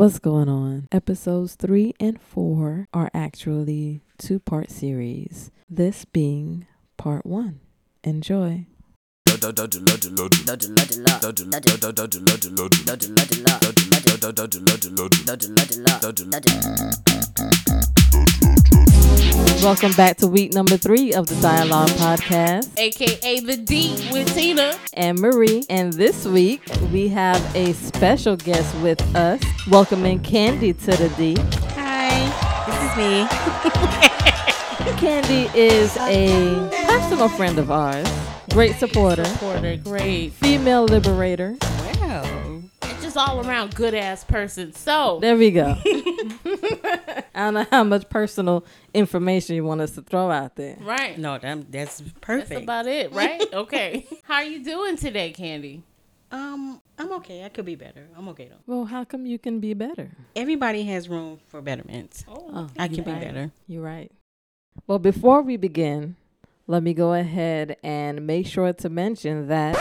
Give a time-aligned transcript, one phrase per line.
[0.00, 0.88] What's going on?
[0.90, 7.60] Episodes 3 and 4 are actually two part series, this being part 1.
[8.04, 8.64] Enjoy.
[19.62, 22.76] Welcome back to week number 3 of the Dialogue Podcast.
[22.78, 24.74] aka the D with Tina.
[24.94, 25.64] and Marie.
[25.70, 26.62] And this week
[26.92, 29.40] we have a special guest with us,
[29.70, 31.36] welcoming Candi to the D.
[31.76, 32.18] Hi,
[32.66, 33.26] this is me.
[35.00, 38.08] Candi is a personal friend of ours,
[38.52, 40.32] great supporter, Porter, great.
[40.32, 41.56] female liberator.
[41.62, 42.39] Wow.
[43.10, 44.72] And just all around good ass person.
[44.72, 45.76] So There we go.
[45.84, 48.64] I don't know how much personal
[48.94, 50.76] information you want us to throw out there.
[50.80, 51.18] right.
[51.18, 52.50] No, that, that's perfect.
[52.50, 53.42] That's about it, right?
[53.52, 54.06] Okay.
[54.22, 55.82] How are you doing today, Candi?
[56.30, 57.44] um, I'm okay.
[57.44, 58.06] I could be better.
[58.16, 58.62] I'm okay though.
[58.66, 60.10] Well, how come you can be better?
[60.36, 62.24] Everybody has room for betterment.
[62.28, 63.20] Oh, I can you're be right.
[63.22, 63.50] better.
[63.66, 64.12] You're right.
[64.86, 66.14] Well, before we begin,
[66.68, 69.74] let me go ahead and make sure to mention that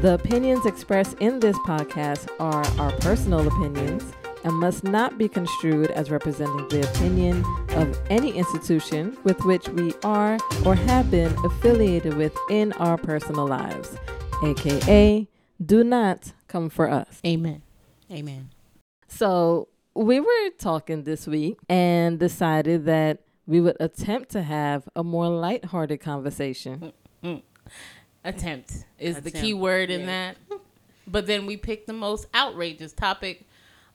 [0.00, 4.02] the opinions expressed in this podcast are our personal opinions
[4.44, 7.44] and must not be construed as representing the opinion
[7.76, 13.46] of any institution with which we are or have been affiliated with in our personal
[13.46, 13.94] lives,
[14.42, 15.28] aka
[15.66, 17.20] do not come for us.
[17.26, 17.60] Amen.
[18.10, 18.48] Amen.
[19.06, 25.04] So we were talking this week and decided that we would attempt to have a
[25.04, 26.94] more lighthearted conversation.
[27.22, 27.42] Mm, mm.
[28.24, 30.06] Attempt is the key word in yeah.
[30.06, 30.36] that.
[31.06, 33.44] But then we picked the most outrageous topic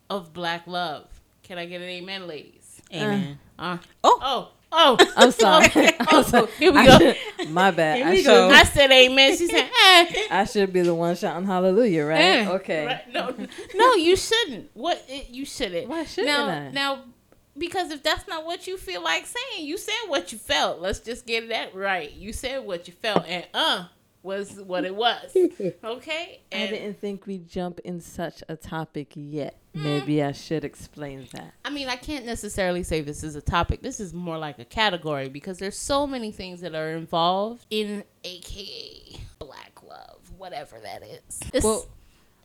[0.09, 1.07] of black love.
[1.43, 2.81] Can I get an amen, ladies?
[2.93, 3.39] Amen.
[3.57, 4.19] Uh, Oh.
[4.21, 5.13] oh, oh.
[5.15, 5.65] I'm sorry.
[5.67, 5.91] Okay.
[5.99, 6.47] I'm sorry.
[6.59, 6.97] Here we go.
[6.97, 7.97] should- my bad.
[7.97, 8.49] Here I go.
[8.49, 9.37] I said amen.
[9.37, 10.27] She said, eh.
[10.29, 12.19] I should be the one shouting hallelujah, right?
[12.19, 12.49] Eh.
[12.49, 12.85] Okay.
[12.85, 13.13] Right.
[13.13, 13.33] No,
[13.75, 14.69] no, you shouldn't.
[14.73, 15.87] What it, you shouldn't.
[15.87, 16.71] Why shouldn't now, I?
[16.71, 17.03] Now,
[17.57, 20.81] because if that's not what you feel like saying, you said what you felt.
[20.81, 22.11] Let's just get that right.
[22.11, 23.85] You said what you felt, and uh
[24.25, 25.35] was what it was.
[25.83, 26.41] Okay.
[26.51, 29.57] I didn't think we'd jump in such a topic yet.
[29.75, 29.83] Mm.
[29.83, 31.53] Maybe I should explain that.
[31.63, 33.81] I mean, I can't necessarily say this is a topic.
[33.81, 38.03] This is more like a category because there's so many things that are involved in
[38.23, 41.39] AKA black love, whatever that is.
[41.49, 41.85] It's- Well,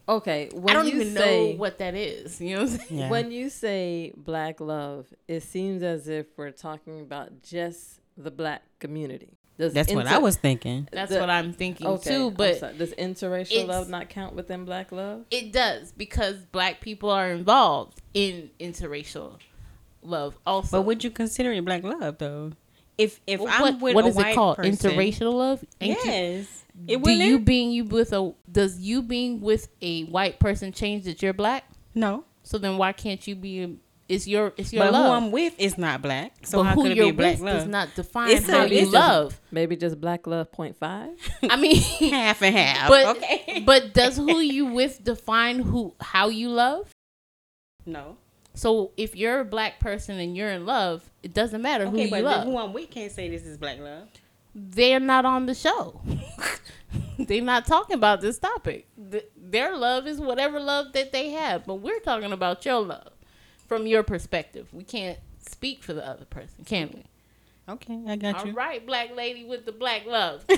[0.08, 0.50] okay.
[0.52, 2.40] When I don't you even say, know what that is.
[2.40, 2.88] You know what I'm saying?
[3.00, 3.10] Yeah.
[3.10, 8.62] When you say black love, it seems as if we're talking about just the black
[8.80, 9.38] community.
[9.60, 10.88] Does That's what I was thinking.
[10.90, 12.30] That's The- what I'm thinking Okay, too.
[12.30, 15.24] But does interracial love not count within black love?
[15.30, 19.34] it does because black people are involved in interracial
[20.02, 20.78] love also.
[20.78, 22.52] But would you consider it black love though?
[22.96, 24.56] If if Well, I'm what, with what a is white it called?
[24.56, 25.64] person, Interracial love?
[25.80, 26.64] Ain't you- Yes.
[26.88, 27.44] It do wouldn't you it?
[27.44, 31.64] being you with a does you being with a white person change that you're black?
[31.94, 32.24] No.
[32.42, 33.76] So then why can't you be?
[34.10, 35.06] It's your it's your But love.
[35.06, 36.32] who I'm with is not black.
[36.44, 37.56] So but how who could it you're be black with love?
[37.60, 39.40] does not define It's how a- you it's a- love.
[39.52, 41.10] Maybe just black love point five.
[41.48, 41.76] I mean,
[42.10, 42.88] half and half.
[42.88, 43.62] but okay.
[43.64, 46.90] but does who you with define who how you love?
[47.86, 48.16] no.
[48.54, 52.04] So if you're a black person and you're in love, it doesn't matter who Okay,
[52.06, 52.44] you but love.
[52.46, 54.08] who I'm with can't say this is black love.
[54.56, 56.00] They're not on the show.
[57.18, 58.88] They're not talking about this topic.
[59.10, 63.12] Th- Their love is whatever love that they have, but we're talking about your love
[63.70, 64.66] from your perspective.
[64.72, 65.16] We can't
[65.48, 67.04] speak for the other person, can we?
[67.72, 68.52] Okay, I got All you.
[68.52, 70.44] right, black lady with the black love.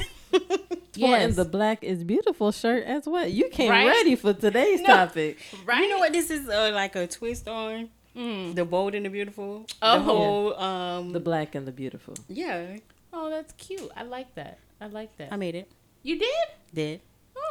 [0.99, 3.27] Well, and the black is beautiful shirt as well.
[3.27, 3.87] You came Right?
[3.87, 4.89] ready for today's No.
[4.89, 5.39] topic.
[5.65, 5.83] right.
[5.83, 6.13] You know what?
[6.13, 8.55] This is uh, like a twist on Mm.
[8.55, 9.65] the bold and the beautiful.
[9.81, 9.95] Oh.
[9.99, 11.13] The whole um.
[11.13, 12.15] The black and the beautiful.
[12.29, 12.77] yeah,
[13.13, 13.91] Oh, that's cute.
[13.97, 14.59] I like that.
[14.83, 15.33] I like that.
[15.33, 15.71] I made it.
[16.03, 16.47] you did?
[16.75, 17.01] Did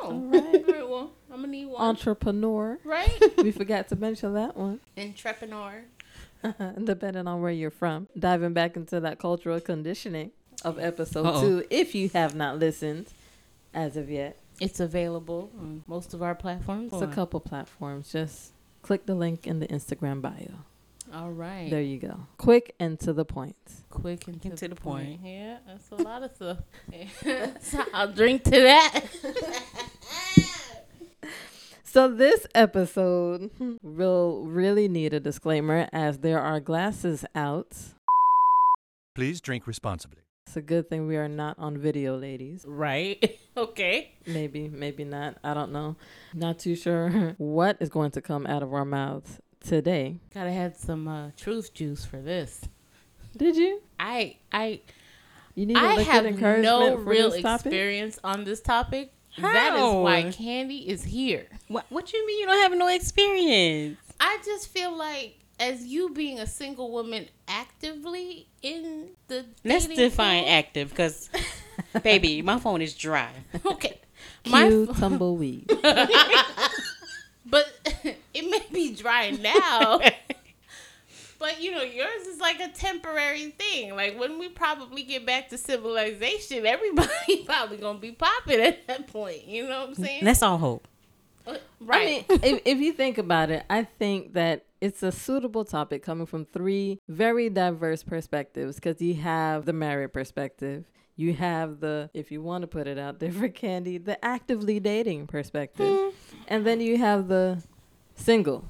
[0.03, 0.43] Oh, All right.
[0.43, 0.89] all right.
[0.89, 1.81] Well, I'm gonna need one.
[1.81, 2.79] Entrepreneur.
[2.83, 3.21] right?
[3.37, 4.79] we forgot to mention that one.
[4.97, 5.83] Entrepreneur.
[6.83, 8.07] Depending on where you're from.
[8.17, 10.31] Diving back into that cultural conditioning
[10.65, 11.41] of episode Uh-oh.
[11.41, 13.07] two, if you have not listened
[13.73, 14.37] as of yet.
[14.59, 16.93] It's available on most of our platforms.
[16.93, 18.11] It's a couple platforms.
[18.11, 18.51] Just
[18.81, 20.51] click the link in the Instagram bio.
[21.13, 21.69] All right.
[21.69, 22.21] There you go.
[22.37, 23.55] Quick and to the point.
[23.89, 25.19] Quick and to, And to the, the point.
[25.23, 26.57] Yeah, that's a lot of stuff.
[27.61, 29.01] So I'll drink to that.
[31.91, 33.51] So this episode
[33.83, 37.75] will really need a disclaimer as there are glasses out.
[39.13, 40.19] Please drink responsibly.
[40.47, 42.63] It's a good thing we are not on video, ladies.
[42.65, 43.37] right.
[43.57, 44.13] Okay.
[44.25, 45.35] Maybe, maybe not.
[45.43, 45.97] I don't know.
[46.33, 50.15] Not too sure what is going to come out of our mouths today.
[50.33, 52.61] Gotta have some uh, truth juice for this.
[53.35, 53.81] Did you?
[53.99, 54.79] I I
[55.55, 57.65] You need I liquid have encouragement no for real this topic?
[57.65, 59.11] experience on this topic.
[59.37, 61.47] That is why Candi is here.
[61.67, 61.85] what?
[61.89, 63.97] What you mean you don't have no experience?
[64.19, 70.43] I just feel like as you being a single woman actively in the Let's define
[70.43, 71.29] pool- active because,
[72.03, 73.31] baby, my phone is dry.
[73.65, 73.99] Okay.
[74.45, 75.67] My Cue tumbleweed.
[77.45, 77.67] but
[78.33, 79.99] it may be dry now.
[81.41, 83.95] But you know, yours is like a temporary thing.
[83.95, 89.07] Like when we probably get back to civilization, everybody probably gonna be popping at that
[89.07, 89.47] point.
[89.47, 90.23] You know what I'm saying?
[90.23, 90.87] Let's all hope.
[91.47, 91.57] Uh,
[91.89, 96.03] I mean, if, if you think about it, I think that it's a suitable topic
[96.03, 100.85] coming from three very diverse perspectives because you have the married perspective,
[101.15, 104.79] you have the, if you want to put it out there for Candi, the actively
[104.79, 106.13] dating perspective,
[106.47, 107.63] and then you have the
[108.13, 108.65] single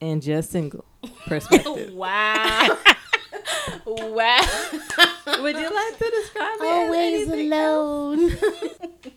[0.00, 0.84] and just single
[1.26, 1.92] perspective.
[1.94, 2.78] wow.
[3.86, 4.40] wow.
[5.40, 6.64] Would you like to describe it?
[6.66, 8.36] Always alone.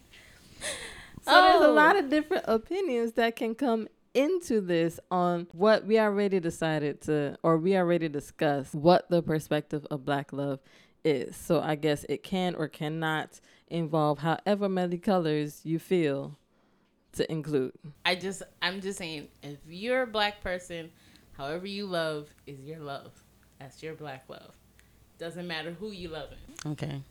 [1.24, 1.74] So there's a Oh.
[1.74, 7.38] lot of different opinions that can come into this on what we already decided to,
[7.44, 10.60] or we already discussed what the perspective of black love
[11.06, 11.36] is.
[11.36, 13.40] So I guess it can or cannot
[13.70, 16.38] involve however many colors you feel
[17.14, 17.74] to include.
[18.06, 20.92] I just I'm just saying if you're a black person,
[21.34, 23.12] however you love is your love.
[23.60, 24.56] That's your black love.
[25.20, 26.30] Doesn't matter who you love.
[26.66, 27.04] Okay.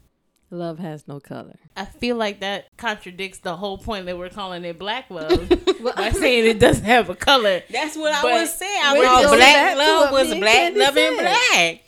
[0.52, 1.54] Love has no color.
[1.76, 5.48] I feel like that contradicts the whole point that we're calling it black love
[5.96, 7.62] by saying it doesn't have a color.
[7.70, 8.82] That's what But I was saying.
[8.82, 11.82] I we're thought just black love was black Candi love and black.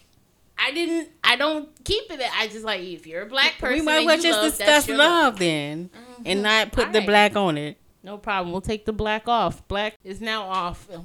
[0.56, 1.08] I didn't.
[1.24, 2.20] I don't keep it.
[2.38, 4.86] I just like if you're a black person, we might and well just love, discuss
[4.86, 5.90] your love then,
[6.24, 6.42] and mm-hmm.
[6.42, 7.06] not put the Alright.
[7.06, 7.78] black on it.
[8.02, 8.52] No problem.
[8.52, 9.66] We'll take the black off.
[9.68, 10.88] Black is now off.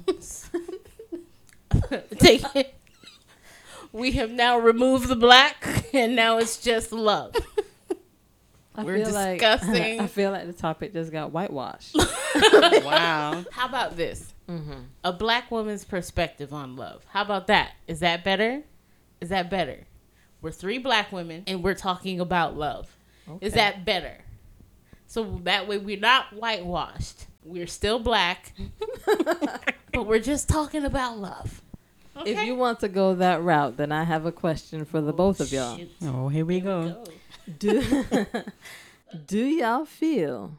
[2.18, 2.74] take it.
[3.90, 7.34] We have now removed the black, and now it's just love.
[8.74, 11.94] I We're feel like- discussing- I feel like the topic just got whitewashed.
[12.34, 13.46] wow.
[13.50, 14.34] How about this?
[14.46, 14.80] mm-hmm.
[15.04, 17.02] A black woman's perspective on love.
[17.08, 17.72] How about that?
[17.86, 18.62] Is that better?
[19.22, 19.86] Is that better?
[20.42, 22.94] We're three black women, and we're talking about love.
[23.40, 24.18] Is that better?
[25.08, 27.26] So that way we're not whitewashed.
[27.42, 28.52] We're still black,
[29.92, 31.62] but we're just talking about love.
[32.26, 35.16] If you want to go that route, then I have a question for the oh,
[35.16, 35.78] both of y'all.
[35.78, 35.90] Shit.
[36.02, 37.04] Oh, here we go.
[37.58, 38.04] Do
[39.26, 40.58] do y'all feel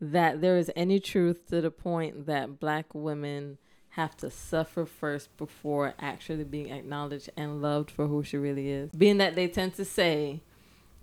[0.00, 3.58] that there is any truth to the point that black women
[3.90, 8.92] have to suffer first before actually being acknowledged and loved for who she really is?
[8.92, 10.42] Being that they tend to say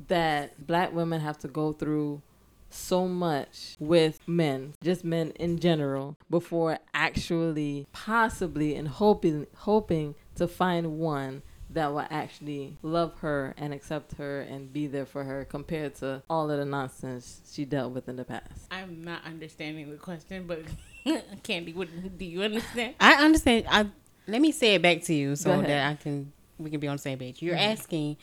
[0.08, 2.22] that black women have to go through
[2.70, 10.48] so much with men, just men in general, before actually possibly and hoping hoping to
[10.48, 15.44] find one that will actually love her and accept her and be there for her
[15.46, 18.68] compared to all of the nonsense she dealt with in the past.
[18.72, 20.62] I'm not understanding the question, but
[21.44, 21.88] Candi, what
[22.18, 22.96] do you understand?
[23.00, 23.66] I understand.
[23.70, 23.88] I
[24.28, 26.96] let me say it back to you so that I can we can be on
[26.96, 27.42] the same page.
[27.42, 27.72] You're Mm-hmm.
[27.72, 28.18] asking,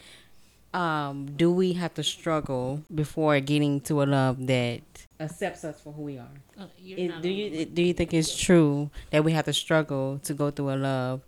[0.74, 4.80] um, do we have to struggle before getting to a love that
[5.20, 6.28] accepts us for who we are?
[6.58, 9.44] Uh, you're It- not do on- you do you think it's true that we have
[9.46, 11.20] to struggle to go through a love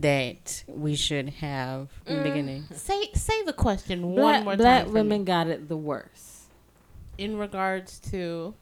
[0.00, 2.64] that we should have in the beginning?
[2.74, 5.24] say say the question one more black time for women me.
[5.24, 6.44] got it the worst.
[7.18, 8.54] in regards to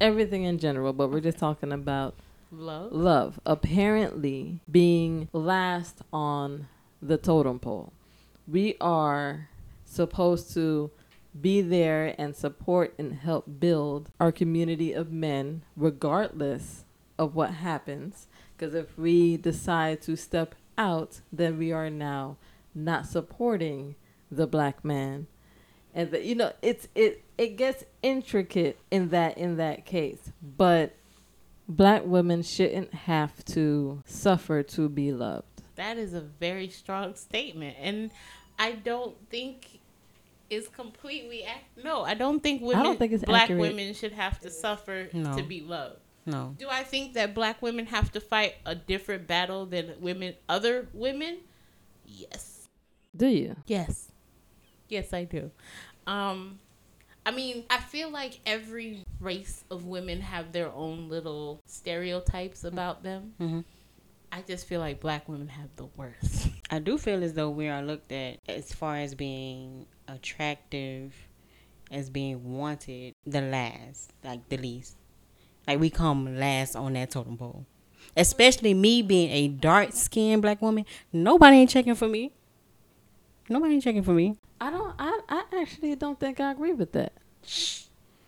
[0.00, 2.14] Everything in general, but we're just talking about
[2.50, 2.90] love.
[2.90, 6.68] love apparently being last on
[7.02, 7.92] the totem pole.
[8.48, 9.49] We are
[9.90, 10.90] supposed to
[11.38, 16.84] be there and support and help build our community of men, regardless
[17.18, 18.26] of what happens.
[18.56, 22.36] Because if we decide to step out, then we are now
[22.74, 23.96] not supporting
[24.30, 25.26] the black man.
[25.94, 30.94] And the, you know, it's it it gets intricate in that in that case, but
[31.68, 35.62] black women shouldn't have to suffer to be loved.
[35.74, 38.10] That is a very strong statement, and
[38.56, 39.69] I don't think
[40.50, 42.02] it's completely ac- no.
[42.02, 42.80] I don't think women.
[42.80, 43.60] I don't think it's black accurate.
[43.60, 45.36] women should have to suffer No.
[45.36, 46.00] to be loved.
[46.26, 46.54] No.
[46.58, 50.88] Do I think that black women have to fight a different battle than women, other
[50.92, 51.38] women?
[52.04, 52.68] Yes.
[53.16, 53.56] Do you?
[53.66, 54.10] Yes.
[54.88, 55.50] Yes, I do.
[56.06, 56.58] Um,
[57.24, 63.02] I mean, I feel like every race of women have their own little stereotypes about
[63.02, 63.34] them.
[63.40, 63.64] Mhm.
[64.32, 66.48] I just feel like black women have the worst.
[66.70, 71.14] I do feel as though we are looked at as far as being attractive,
[71.90, 74.96] as being wanted, the last, like the least.
[75.66, 77.66] Like we come last on that totem pole.
[78.16, 80.86] Especially me being a dark skinned black woman.
[81.12, 82.32] Nobody ain't checking for me.
[83.48, 84.36] Nobody ain't checking for me.
[84.60, 84.94] I don't.
[84.98, 87.12] I, I actually don't think I agree with that.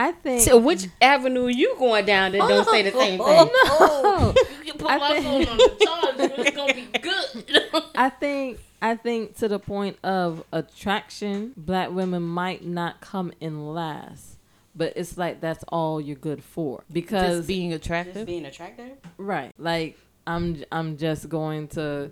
[0.02, 0.42] I think.
[0.42, 3.50] So which avenue you going down that don't say the oh, same oh, thing?
[3.54, 4.34] Oh, oh.
[4.66, 4.72] no.
[4.74, 6.34] put I my think- phone on the charger.
[6.42, 7.82] It's gonna be good.
[7.94, 13.72] I think I think to the point of attraction, black women might not come in
[13.72, 14.38] last,
[14.74, 18.26] but it's like that's all you're good for because Just being Just attractive.
[18.26, 18.98] being attractive.
[19.18, 22.10] right, like I'm I'm just going to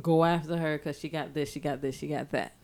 [0.00, 2.54] go after her because she got this, she got this, she got that,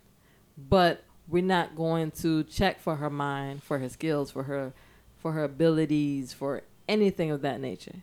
[0.57, 4.73] but we're not going to check for her mind, for her skills, for her
[5.17, 8.03] for her abilities, for anything of that nature.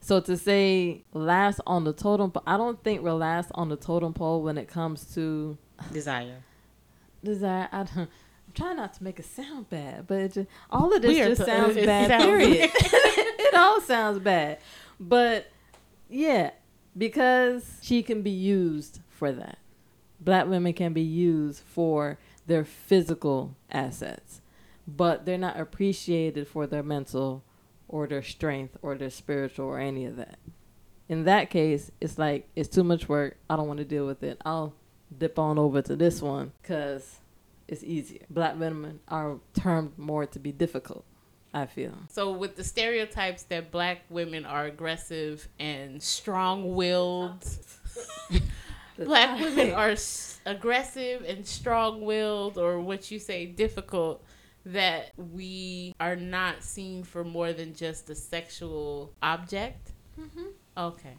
[0.00, 3.76] So to say last on the totem, pole, I don't think we're last on the
[3.76, 5.58] totem pole when it comes to
[5.92, 6.38] Desire.
[7.22, 7.68] desire.
[7.72, 8.08] I don't, I'm
[8.54, 11.76] trying not to make it sound bad, but it just, all of this just sounds
[11.76, 12.08] it bad.
[12.08, 12.70] sounds- period.
[12.74, 14.58] it all sounds bad,
[15.00, 15.48] but
[16.08, 16.50] yeah,
[16.96, 19.58] because she can be used for that.
[20.20, 24.40] Black women can be used for their physical assets,
[24.86, 27.44] but they're not appreciated for their mental
[27.86, 30.38] or their strength or their spiritual or any of that.
[31.08, 33.36] In that case, it's like it's too much work.
[33.48, 34.40] I don't want to deal with it.
[34.44, 34.74] I'll
[35.16, 37.20] dip on over to this one because
[37.66, 38.24] it's easier.
[38.28, 41.04] Black women are termed more to be difficult.
[41.54, 41.94] I feel.
[42.10, 47.42] So with the stereotypes that black women are aggressive and strong-willed,
[48.98, 49.96] black women are
[50.48, 54.24] aggressive and strong-willed, or what you say, difficult.
[54.66, 59.92] That we are not seen for more than just a sexual object.
[60.20, 60.48] Mm-hmm.
[60.76, 61.14] Okay.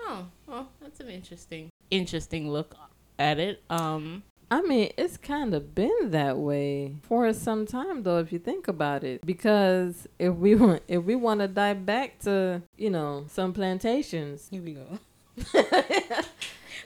[0.00, 2.74] Oh, well, that's an interesting, interesting look
[3.20, 3.62] at it.
[3.70, 8.38] Um, I mean, it's kind of been that way for some time, though, if you
[8.38, 9.24] think about it.
[9.24, 14.48] Because if we want, if we want to dive back to, you know, some plantations,
[14.50, 14.98] Here we go.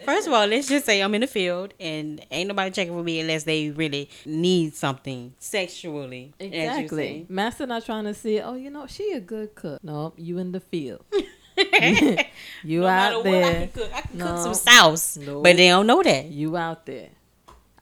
[0.06, 3.02] First of all, let's just say I'm in the field and ain't nobody checking for
[3.02, 6.32] me unless they really need something sexually.
[6.38, 7.26] exactly.
[7.28, 9.82] Master not trying to see, oh, you know, she a good cook.
[9.82, 11.04] No, you in the field.
[12.62, 13.90] you No matter out what, I can cook.
[13.94, 14.26] I can No.
[14.26, 15.42] cook some sauce, No.
[15.42, 16.26] but they don't know that.
[16.26, 17.08] You out there.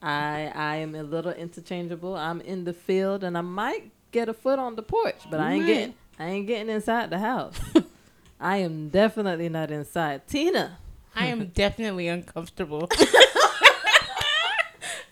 [0.00, 2.14] I I am a little interchangeable.
[2.14, 5.52] I'm in the field and I might get a foot on the porch, but I
[5.54, 5.72] ain't might.
[5.72, 7.58] getting I ain't getting inside the house.
[8.40, 10.26] I am definitely not inside.
[10.28, 10.78] Tina.
[11.14, 12.88] I am definitely uncomfortable.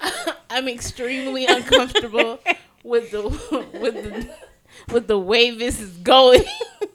[0.50, 2.38] I'm extremely uncomfortable
[2.82, 3.23] with the
[3.80, 4.35] with the
[4.92, 6.42] with the way this is going.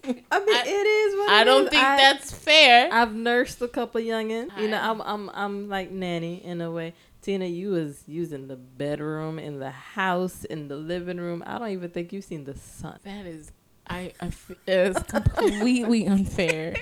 [0.04, 1.70] I mean, I- it is what I it don't is.
[1.72, 2.90] think I- that's fair.
[2.92, 4.50] I've nursed a couple youngin.
[4.60, 6.94] You know, I'm I'm I'm like nanny in a way.
[7.22, 11.44] Tina, you was using the bedroom, in the house, in the living room.
[11.46, 13.00] I don't even think you've seen the sun.
[13.04, 13.52] that is,
[13.90, 14.32] I, I
[14.66, 16.76] it's completely unfair.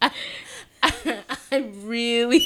[0.00, 0.10] I,
[1.06, 2.44] I, I really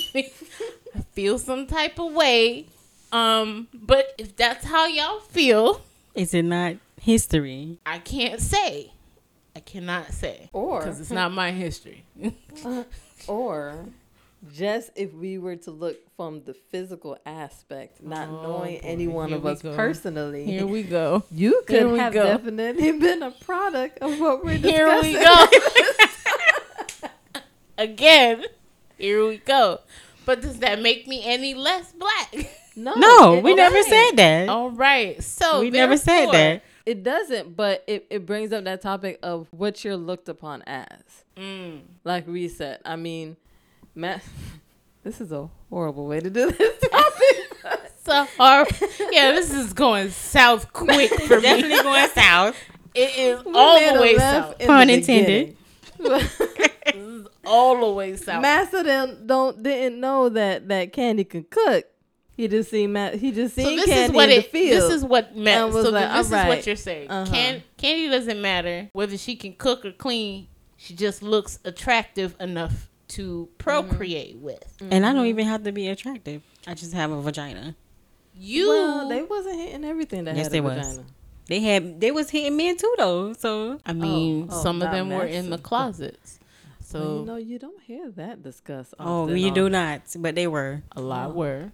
[0.94, 2.66] I feel some type of way.
[3.12, 5.80] Um, but if that's how y'all feel,
[6.14, 7.78] Is it not history?
[7.86, 8.92] I can't say.
[9.54, 12.04] I cannot say Or because it's not my history.
[13.28, 13.86] or
[14.52, 18.80] just if we were to look from the physical aspect, not Oh, knowing boy.
[18.82, 19.74] any one Here of us go.
[19.74, 21.24] personally, Here we go.
[21.30, 22.24] You could have go.
[22.24, 24.72] definitely been a product of what we're discussing.
[24.72, 25.46] Here we go.
[27.78, 28.44] Again,
[28.98, 29.80] here we go.
[30.24, 32.34] But does that make me any less black?
[32.74, 33.90] No, No, it we never doesn't.
[33.92, 34.48] said that.
[34.48, 35.22] All right.
[35.22, 36.62] So we never said that.
[36.84, 41.24] It doesn't, but it, it brings up that topic of what you're looked upon as.
[41.36, 41.80] Mm.
[42.04, 43.36] Like we said, I mean,
[43.94, 44.22] Matt,
[45.02, 47.12] this is a horrible way to do this topic.
[48.04, 48.68] So hard.
[49.10, 51.42] yeah, this is going south quick for me.
[51.42, 52.56] Definitely going south.
[52.94, 54.60] It is We all the way left south.
[54.60, 55.56] in Pun intended.
[57.46, 57.70] Beginning.
[57.72, 58.42] This is all the way south.
[58.42, 61.84] Master didn't don't didn't know that that Candi can cook.
[62.36, 63.14] He just seen Matt.
[63.14, 64.42] He just so seen this Candi is what in it.
[64.44, 64.82] the field.
[64.82, 65.64] This is what meant.
[65.66, 66.48] and was So like, this is alright.
[66.48, 67.10] what you're saying.
[67.10, 67.32] Uh-huh.
[67.32, 70.48] Can Candi doesn't matter whether she can cook or clean.
[70.76, 74.62] She just looks attractive enough to procreate with.
[74.90, 76.42] And I don't even have to be attractive.
[76.66, 77.74] I just have a vagina.
[78.38, 78.68] You.
[78.68, 81.00] well, they wasn't hitting everything that Yes, had they a was.
[81.46, 83.32] They had they was hitting men too though.
[83.32, 86.38] So I mean, oh, some of not them were in the closets.
[86.86, 88.94] So Well, you know, you don't hear that discussed.
[89.00, 90.82] oh, often you do not, but they were.
[90.92, 91.32] a lot Oh.
[91.32, 91.72] were.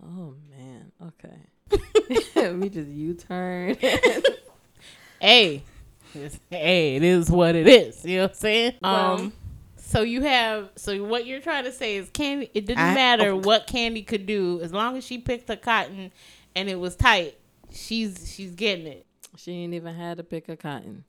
[0.00, 0.92] Oh man.
[1.08, 2.52] Okay.
[2.54, 3.76] we just U turn.
[5.20, 5.62] Hey,
[6.48, 8.02] hey, it is what it is.
[8.06, 8.72] You know what I'm saying?
[8.80, 9.32] Well- um,
[9.76, 12.50] so you have so what you're trying to say is candy.
[12.54, 13.36] It didn't I- matter oh.
[13.38, 16.12] what Candi could do as long as she picked her cotton
[16.54, 17.36] and it was tight.
[17.72, 19.04] She's she's getting it.
[19.36, 21.04] she ain't even had to pick a cotton.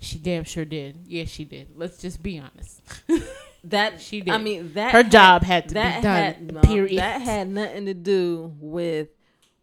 [0.00, 0.98] She damn sure did.
[1.06, 1.68] Yes, she did.
[1.76, 2.80] Let's just be honest.
[3.64, 4.32] That She did.
[4.32, 6.02] I mean, that Her had- job had to be done.
[6.02, 6.98] had no, period.
[7.00, 9.08] That had nothing to do with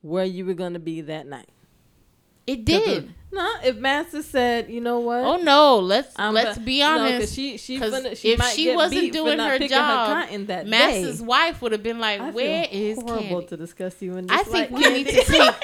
[0.01, 1.47] where you were gonna be that night.
[2.45, 3.13] It did.
[3.31, 5.21] No, if Master said, you know what?
[5.21, 7.35] Oh no, let's I'm let's be no, 'cause honest.
[7.35, 11.25] she she, 'Cause finna, she if she wasn't doing her job, her Master's day.
[11.25, 14.01] wife would have been like, "Where is?" I "Where feel is horrible Candi?" to discuss
[14.01, 14.71] you in I think light.
[14.71, 15.55] we need to take.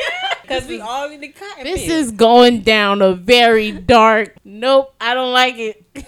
[0.56, 1.92] Because we all in the cotton This pit.
[1.92, 4.36] is going down a very dark.
[4.44, 5.84] Nope, I don't like it.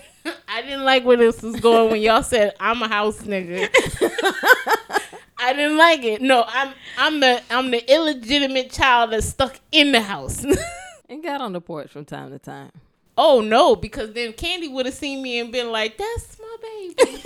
[0.47, 3.69] I didn't like where this was going when y'all said I'm a house nigga.
[5.37, 6.21] I didn't like it.
[6.21, 10.45] No, I'm I'm the I'm the illegitimate child that's stuck in the house.
[11.09, 12.71] and got on the porch from time to time.
[13.17, 17.23] oh no, because then Candi would have seen me and been like, "That's my baby."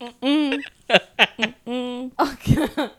[0.00, 0.60] Mm-mm.
[1.38, 2.12] Mm-mm.
[2.18, 2.90] Okay.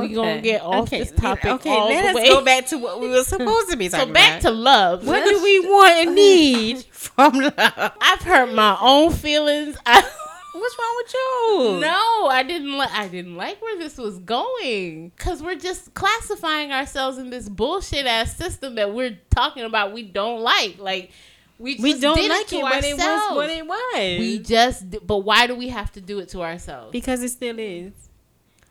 [0.00, 2.28] We gonna get off okay, this topic Okay, all let the us way.
[2.28, 4.20] go back to what we were supposed to be talking about.
[4.20, 5.06] so back to love.
[5.06, 7.52] what do we want and need from love?
[7.58, 9.76] I've hurt my own feelings.
[9.84, 10.00] I,
[10.54, 11.80] What's wrong with you?
[11.80, 12.90] no, I didn't like.
[12.92, 18.04] I didn't like where this was going because we're just classifying ourselves in this bullshit
[18.06, 19.92] ass system that we're talking about.
[19.92, 20.76] We don't like.
[20.78, 21.10] Like
[21.58, 24.20] we just we don't did like it it, but it was what it was.
[24.20, 25.06] we just.
[25.06, 26.92] But why do we have to do it to ourselves?
[26.92, 27.92] because it still is.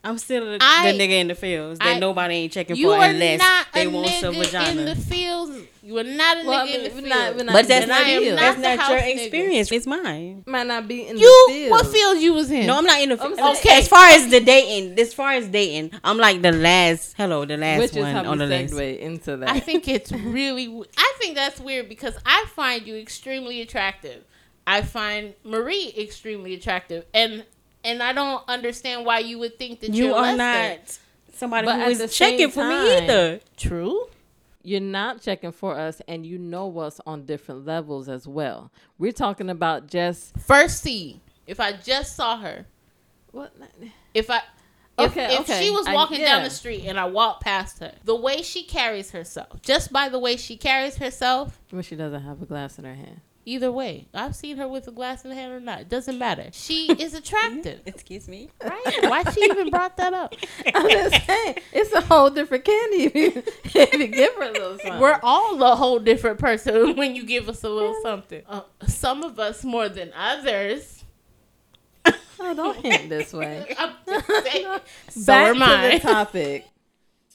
[0.03, 3.03] I'm still the, the nigga in the fields that I- nobody ain't checking you for
[3.03, 4.79] unless not they a want some nigga vagina.
[4.81, 5.58] in the fields.
[5.84, 7.08] You are not a Well, I nigga in the fields.
[7.10, 9.00] not- we're not but that's in not, the I am not that's the not your
[9.00, 9.22] nigga.
[9.24, 9.72] experience.
[9.72, 10.43] It's mine.
[10.48, 11.72] Might not be in You the field.
[11.72, 12.65] what field you was in?
[12.65, 13.58] No, I'm not in the I'm field.
[13.58, 17.13] saying- As far as the dating, as far as dating, I'm like the last.
[17.17, 18.74] Hello, the last Which one how on the list.
[18.74, 19.50] segue into that.
[19.50, 20.67] I think it's really.
[20.98, 24.24] I think that's weird because I find you extremely attractive.
[24.65, 27.46] I find Marie extremely attractive, and
[27.84, 30.78] and I don't understand why you would think that You you're are less than.
[30.80, 31.00] not
[31.34, 33.40] somebody But who at checking same for me either.
[33.58, 34.08] true.
[34.64, 38.72] You're not checking for us, and you know us on different levels as well.
[39.00, 42.66] We're talking about just First see, if I just saw her,
[43.32, 43.54] what?
[44.14, 44.42] if I.
[45.00, 45.64] If, Okay, if okay.
[45.64, 48.62] she was I- walking down the street and I walked past her, the way she
[48.62, 52.78] carries herself, just by the way she carries herself, Well, she doesn't have a glass
[52.78, 53.22] in her hand.
[53.45, 56.17] Either way, I've seen her with a glass in her hand or not, it doesn't
[56.17, 56.50] matter.
[56.51, 58.50] She is attractive, Excuse me.
[58.63, 58.83] right?
[59.03, 60.34] Why she even brought that up?
[60.75, 63.43] I'm just saying, it's a whole different candy if you,
[63.75, 64.99] if you give her a little something.
[64.99, 68.43] We're all a whole different person when you give us a little something.
[68.47, 71.04] Uh, some of us more than others.
[72.06, 73.75] oh, don't hint this way.
[73.77, 74.80] I'm just saying.
[75.10, 75.91] so Back are to mine.
[75.91, 76.67] the topic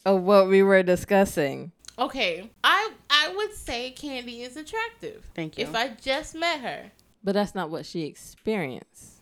[0.04, 1.72] of what we were discussing.
[1.98, 5.24] Okay, I I would say Candi is attractive.
[5.34, 5.64] Thank you.
[5.64, 6.90] If I just met her.
[7.24, 9.14] But that's not what she experienced.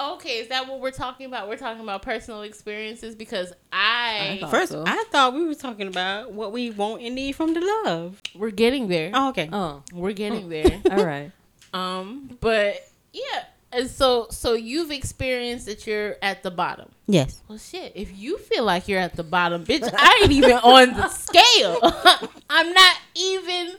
[0.00, 1.48] Okay, is that what we're talking about?
[1.48, 4.84] We're talking about personal experiences because I, I thought- First, so.
[4.86, 8.20] I thought we were talking about what we want and need from the love.
[8.34, 9.10] we're getting there.
[9.12, 9.48] Oh, okay.
[9.52, 10.80] Oh, We're getting there.
[10.90, 11.32] all right.
[11.74, 16.90] um, but yeah, and so so you've experienced that you're at the bottom.
[17.06, 17.42] Yes.
[17.48, 17.92] Well, shit.
[17.94, 21.78] If you feel like you're at the bottom, bitch, I ain't even on the scale.
[22.50, 23.76] I'm not even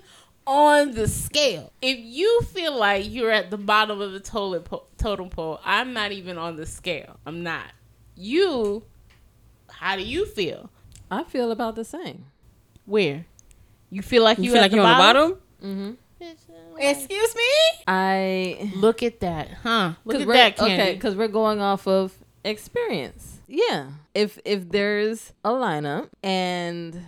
[0.48, 1.72] on the scale.
[1.82, 5.94] If you feel like you're at the bottom of the totem pole, totem pole, I'm
[5.94, 7.18] not even on the scale.
[7.26, 7.66] I'm not.
[8.16, 8.84] You,
[9.70, 10.70] how do you feel?
[11.12, 12.26] I feel about the same.
[12.86, 13.26] Where?
[13.92, 15.32] You feel like You, you, feel at like the you're on the bottom?
[15.32, 15.42] bottom?
[15.64, 15.92] Mm-hmm.
[16.22, 16.38] Bitch,
[16.78, 17.84] Excuse me?
[17.88, 19.94] I Look at that, huh?
[20.06, 20.74] Look Cause at we're- that, Candi.
[20.74, 23.40] Okay, because we're going off of experience.
[23.48, 23.92] Yeah.
[24.14, 27.02] If if there's a lineup and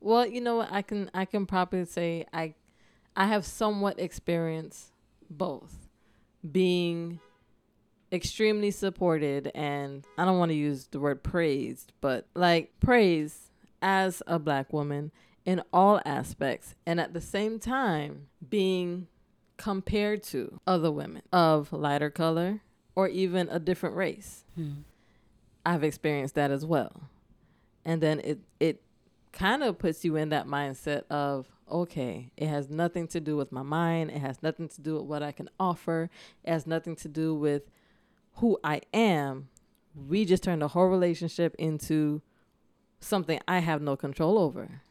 [0.00, 2.54] well, you know what, I can I can probably say I
[3.16, 4.92] I have somewhat experienced
[5.28, 5.74] both.
[6.50, 7.20] Being
[8.12, 14.22] extremely supported and I don't want to use the word praised, but like praise as
[14.26, 15.10] a black woman
[15.44, 19.08] in all aspects and at the same time being
[19.56, 22.60] compared to other women of lighter color
[22.94, 24.44] or even a different race.
[24.54, 24.72] Hmm.
[25.64, 27.08] I've experienced that as well.
[27.84, 28.82] And then it it
[29.32, 33.50] kind of puts you in that mindset of okay, it has nothing to do with
[33.50, 36.10] my mind, it has nothing to do with what I can offer,
[36.44, 37.62] it has nothing to do with
[38.34, 39.48] who I am.
[39.94, 42.20] We just turned the whole relationship into
[43.00, 44.82] something I have no control over.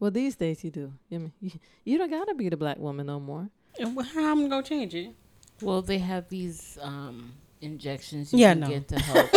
[0.00, 0.92] Well, these days you do.
[1.08, 1.50] You, mean, you,
[1.84, 3.48] you don't gotta be the black woman no more.
[3.78, 5.14] And wh- How I'm going to change it?
[5.60, 8.68] Well, they have these um injections you Yeah, can no.
[8.68, 9.30] get to help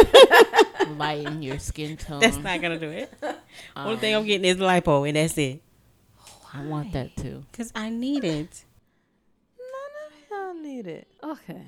[0.97, 2.19] lighten your skin tone.
[2.19, 3.11] That's not going to do it.
[3.75, 5.61] Only thing I'm Um, getting is lipo, and that's it.
[6.53, 7.43] I want that too.
[7.51, 8.65] Because I need it.
[9.57, 11.07] None of y'all need it.
[11.23, 11.63] Okay.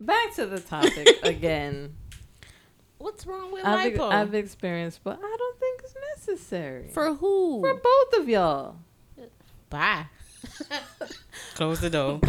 [0.00, 1.94] Back to the topic again.
[2.98, 4.10] What's wrong with I've, lipo?
[4.10, 6.88] I've experienced, but I don't think it's necessary.
[6.92, 7.60] For who?
[7.60, 8.76] For both of y'all.
[9.70, 10.06] Bye.
[11.54, 12.20] Close the door.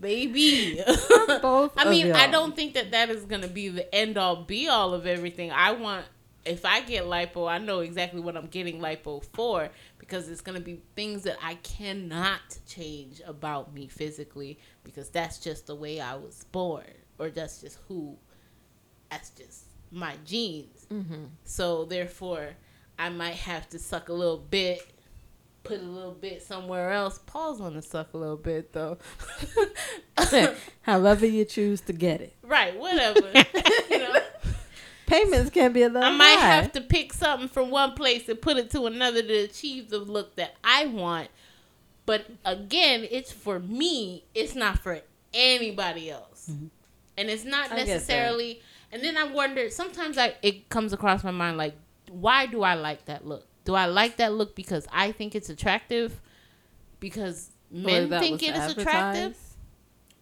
[0.00, 0.80] Baby.
[0.82, 2.32] For both I mean, I y'all.
[2.32, 5.50] don't think that that is going to be the end all be all of everything.
[5.52, 6.04] I want
[6.44, 10.58] if I get lipo, I know exactly what I'm getting lipo for because it's gonna
[10.58, 16.16] be things that I cannot change about me physically because that's just the way I
[16.16, 16.82] was born
[17.18, 18.16] or that's just who
[19.08, 20.81] that's just my genes.
[20.92, 21.24] Mm-hmm.
[21.44, 22.50] So therefore,
[22.98, 24.86] I might have to suck a little bit,
[25.64, 27.18] put a little bit somewhere else.
[27.26, 28.98] Pause on the suck a little bit though.
[30.82, 32.34] However you choose to get it.
[32.42, 33.20] right, whatever.
[33.90, 34.16] you know,
[35.06, 36.54] Payments can be a little I might high.
[36.56, 39.98] have to pick something from one place and put it to another to achieve the
[39.98, 41.28] look that I want.
[42.06, 44.24] But again, it's for me.
[44.34, 45.00] It's not for
[45.34, 46.48] anybody else.
[46.48, 47.86] And it's not I get that.
[47.88, 48.60] necessarily.
[48.92, 49.70] And then I wonder.
[49.70, 51.74] Sometimes I it comes across my mind like,
[52.10, 53.46] why do I like that look?
[53.64, 56.20] Do I like that look because I think it's attractive?
[57.00, 59.36] Because men think it is attractive,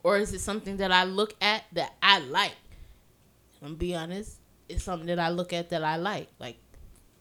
[0.02, 2.54] or is it something that I look at that I like?
[3.60, 4.38] I'm gonna be honest.
[4.68, 6.28] It's something that I look at that I like.
[6.38, 6.58] Like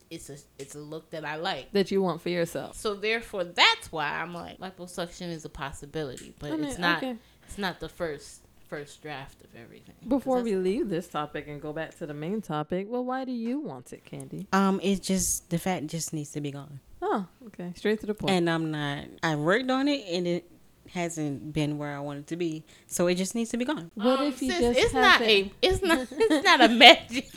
[0.10, 1.72] it's a it's a look that I like.
[1.72, 2.76] that you want for yourself.
[2.76, 6.98] So therefore, that's why I'm like liposuction is a possibility, but I mean, it's not
[6.98, 7.16] okay.
[7.48, 9.96] it's not the first first draft of everything.
[10.08, 13.32] Before we leave this topic and go back to the main topic, well, why do
[13.32, 14.46] you want it, Candi?
[14.54, 18.14] Um, it's just the fat just needs to be gone, Oh, okay, straight to the
[18.14, 18.32] point.
[18.34, 19.06] and I'm not.
[19.24, 20.46] I worked on it, and it
[20.92, 23.92] hasn't been where I want it to be, so it just needs to be gone.
[23.96, 26.68] what Um, if you sis, just it's not haven't- a it's not it's not a
[26.70, 27.28] magic.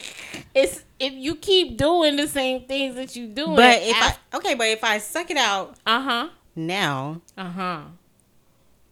[0.54, 3.56] It's if you keep doing the same things that you doing.
[3.56, 7.80] But if I okay, but if I suck it out uh huh now, uh huh.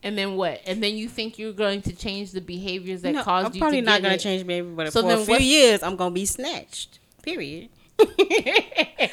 [0.03, 0.63] And then what?
[0.67, 3.61] And then you think you're going to change the behaviors that no, caused I'm you
[3.61, 6.25] probably not gonna change behavior, but So for then a few years, I'm gonna be
[6.25, 6.99] snatched.
[7.23, 7.69] Period.
[8.01, 9.11] All right.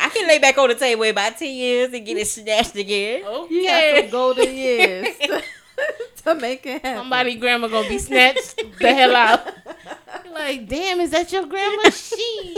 [0.00, 2.76] I can lay back on the table in about ten years and get it snatched
[2.76, 3.22] again.
[3.24, 3.54] Okay.
[3.54, 5.08] You got some golden years
[6.24, 7.00] to make it happen.
[7.00, 9.46] Somebody grandma gonna be snatched the hell out.
[10.24, 11.90] You're like, damn, is that your grandma?
[11.90, 12.54] She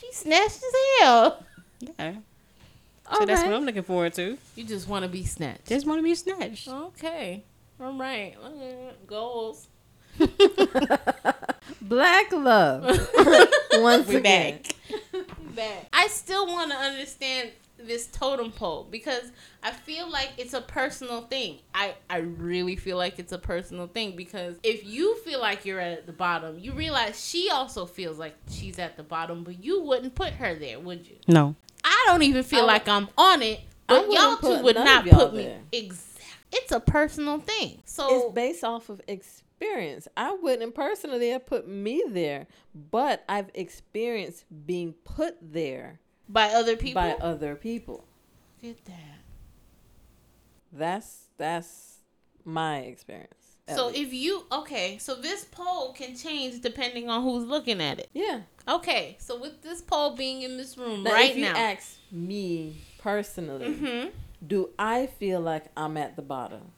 [0.00, 1.44] she snatched as hell.
[1.78, 2.14] Yeah.
[3.10, 4.38] All So that's what I'm looking forward to.
[4.56, 5.66] You just want to be snatched.
[5.66, 6.68] Just want to be snatched.
[6.68, 7.44] Okay.
[7.80, 8.36] All right.
[9.06, 9.68] Goals.
[11.82, 12.84] Black love.
[13.74, 14.60] Once We again.
[14.62, 15.22] back.
[15.56, 15.86] Back.
[15.92, 21.22] I still want to understand this totem pole because I feel like it's a personal
[21.22, 21.58] thing.
[21.74, 25.80] I, I really feel like it's a personal thing because if you feel like you're
[25.80, 29.82] at the bottom, you realize she also feels like she's at the bottom, but you
[29.82, 31.16] wouldn't put her there, would you?
[31.26, 31.54] No.
[31.84, 35.34] I don't even feel I like I'm on it, but y'all two would not put
[35.34, 35.60] me there.
[35.72, 36.06] exactly.
[36.52, 37.80] It's a personal thing.
[37.84, 40.08] So It's based off of experience.
[40.16, 46.76] I wouldn't personally have put me there, but I've experienced being put there by other
[46.76, 48.04] people, by other people.
[48.60, 49.18] get that.
[50.72, 51.98] That's that's
[52.44, 53.34] my experience.
[53.70, 53.98] At So least.
[54.00, 58.08] if you okay, so this poll can change depending on who's looking at it.
[58.12, 61.56] yeah, Okay, so with this poll being in this room Now, right if you now,
[61.56, 64.08] ask me personally, hmm
[64.46, 66.72] do I feel like I'm at the bottom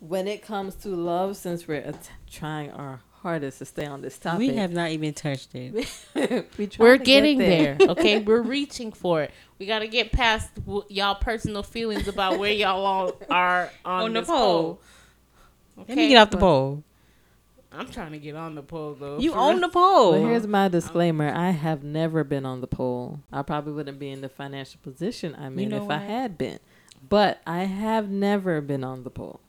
[0.00, 1.36] when it comes to love?
[1.36, 5.14] Since we're at- trying our hardest to stay on this topic, We have not even
[5.14, 5.72] touched it.
[6.58, 7.78] we we're to get getting there.
[7.88, 9.30] Okay, we're reaching for it.
[9.58, 14.02] We got to get past w- y'all personal feelings about where y'all all are on,
[14.04, 14.80] On the this poll.
[15.76, 15.84] Poll.
[15.88, 16.82] Let me get off the pole.
[17.72, 19.18] I'm trying to get on the pole though.
[19.18, 20.12] You own the pole.
[20.12, 21.30] Well, here's my disclaimer.
[21.34, 23.20] I have never been on the pole.
[23.30, 26.58] I probably wouldn't be in the financial position I'm in know if I had been.
[27.06, 29.40] But I have never been on the poll.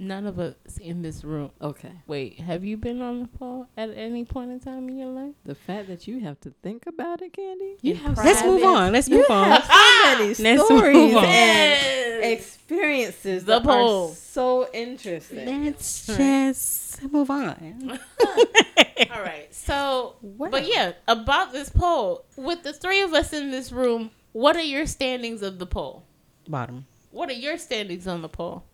[0.00, 1.50] None of us in this room.
[1.60, 1.90] Okay.
[2.06, 5.34] Wait, have you been on the poll at any point in time in your life?
[5.44, 7.78] The fact that you have to think about it, Candi.
[7.82, 8.92] You have have Let's move on.
[8.92, 9.50] Let's You move on.
[9.50, 14.10] have so many Let's stories and experiences The that poll.
[14.10, 15.64] are so interesting.
[15.64, 17.98] Let's just move on.
[19.10, 19.48] All right.
[19.52, 20.48] So, Wow.
[20.50, 24.62] but yeah, about this poll, with the three of us in this room, what are
[24.62, 26.04] your standings of the poll?
[26.48, 26.86] Bottom.
[27.10, 28.64] What are your standings on the poll?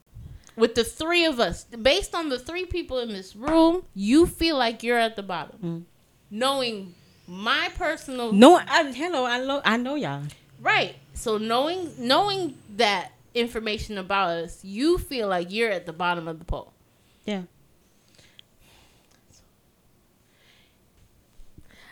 [0.57, 4.57] With the three of us, based on the three people in this room, you feel
[4.57, 5.59] like you're at the bottom.
[5.63, 5.83] Mm.
[6.31, 6.95] Knowing
[7.27, 9.25] my personal No, I, hello.
[9.25, 9.61] I know.
[9.65, 10.23] I know y'all.
[10.61, 10.95] right.
[11.15, 16.39] So knowing knowing that information about us, you feel like you're at the bottom of
[16.39, 16.73] the pole.
[17.25, 17.43] Yeah.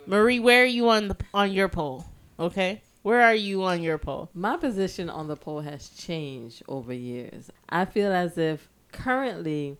[0.05, 2.05] Marie, where are you on the on your poll?
[2.39, 4.29] Okay, where are you on your poll?
[4.33, 7.49] My position on the poll has changed over years.
[7.69, 9.77] I feel as if currently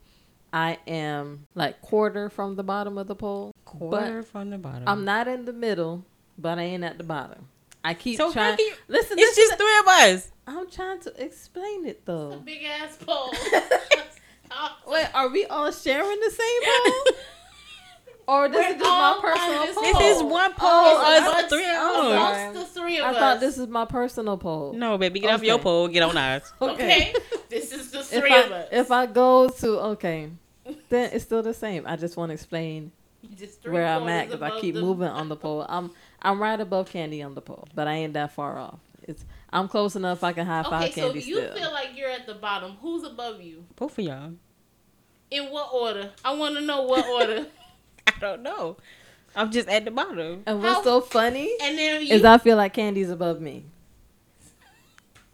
[0.53, 3.51] I am like quarter from the bottom of the poll.
[3.65, 4.83] Quarter from the bottom.
[4.87, 6.05] I'm not in the middle,
[6.37, 7.47] but I ain't at the bottom.
[7.83, 8.57] I keep So trying.
[8.59, 10.31] you- listen, It's listen, just three of us.
[10.47, 12.39] I'm trying to explain it though.
[12.45, 13.33] Big ass poll.
[14.87, 17.03] Wait, are we all sharing the same poll?
[18.25, 19.83] Or this is just my um, personal this poll.
[19.83, 20.69] This is one oh, poll.
[20.71, 21.63] Oh, us amongst- three.
[21.63, 22.13] sorry.
[22.15, 23.17] amongst the three of I us.
[23.17, 24.73] thought this is my personal poll.
[24.73, 25.63] No, baby, get off your Okay.
[25.63, 25.87] poll.
[25.89, 26.53] Get on ours.
[26.61, 27.13] Okay,
[27.49, 28.67] this is the If three I, of us.
[28.71, 30.29] if I go to okay,
[30.89, 31.83] then it's still the same.
[31.85, 32.91] I just want to explain
[33.35, 35.65] Just where I'm at because I keep the- moving on the pole.
[35.67, 38.79] I'm I'm right above Candi on the pole, but I ain't that far off.
[39.05, 40.23] It's I'm close enough.
[40.23, 41.53] I can high five Okay, so Candi you still.
[41.55, 42.77] feel like you're at the bottom.
[42.81, 43.65] Who's above you?
[43.75, 44.31] Both of y'all.
[45.29, 46.11] In what order?
[46.23, 47.47] I want to know what order.
[48.07, 48.77] I don't know.
[49.35, 50.43] I'm just at the bottom.
[50.45, 52.13] and what's How- so funny And then you.
[52.13, 53.65] is I feel like Candi's above me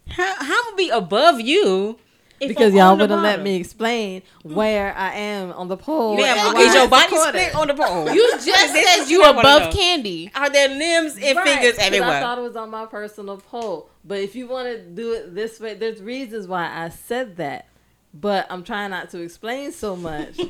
[0.08, 1.98] How how am I be above you?
[2.40, 6.16] if because I'm y'all wouldn't let me explain where I am on the pole.
[6.16, 8.10] Ma'am, and okay, your body split on the pole.
[8.14, 9.74] you just This said you what I wanna above.
[9.74, 10.30] Candi.
[10.34, 12.08] Are there limbs and Right, everywhere?
[12.08, 13.90] I thought it was on my personal pole.
[14.06, 17.66] But if you want to do it this way, there's reasons why I said that.
[18.14, 20.40] But I'm trying not to explain so much.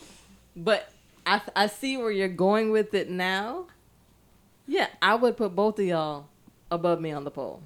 [0.56, 0.90] but
[1.26, 3.66] I, I see where you're going with it now.
[4.66, 6.26] Yeah, I would put both of y'all
[6.70, 7.62] above me on the pole.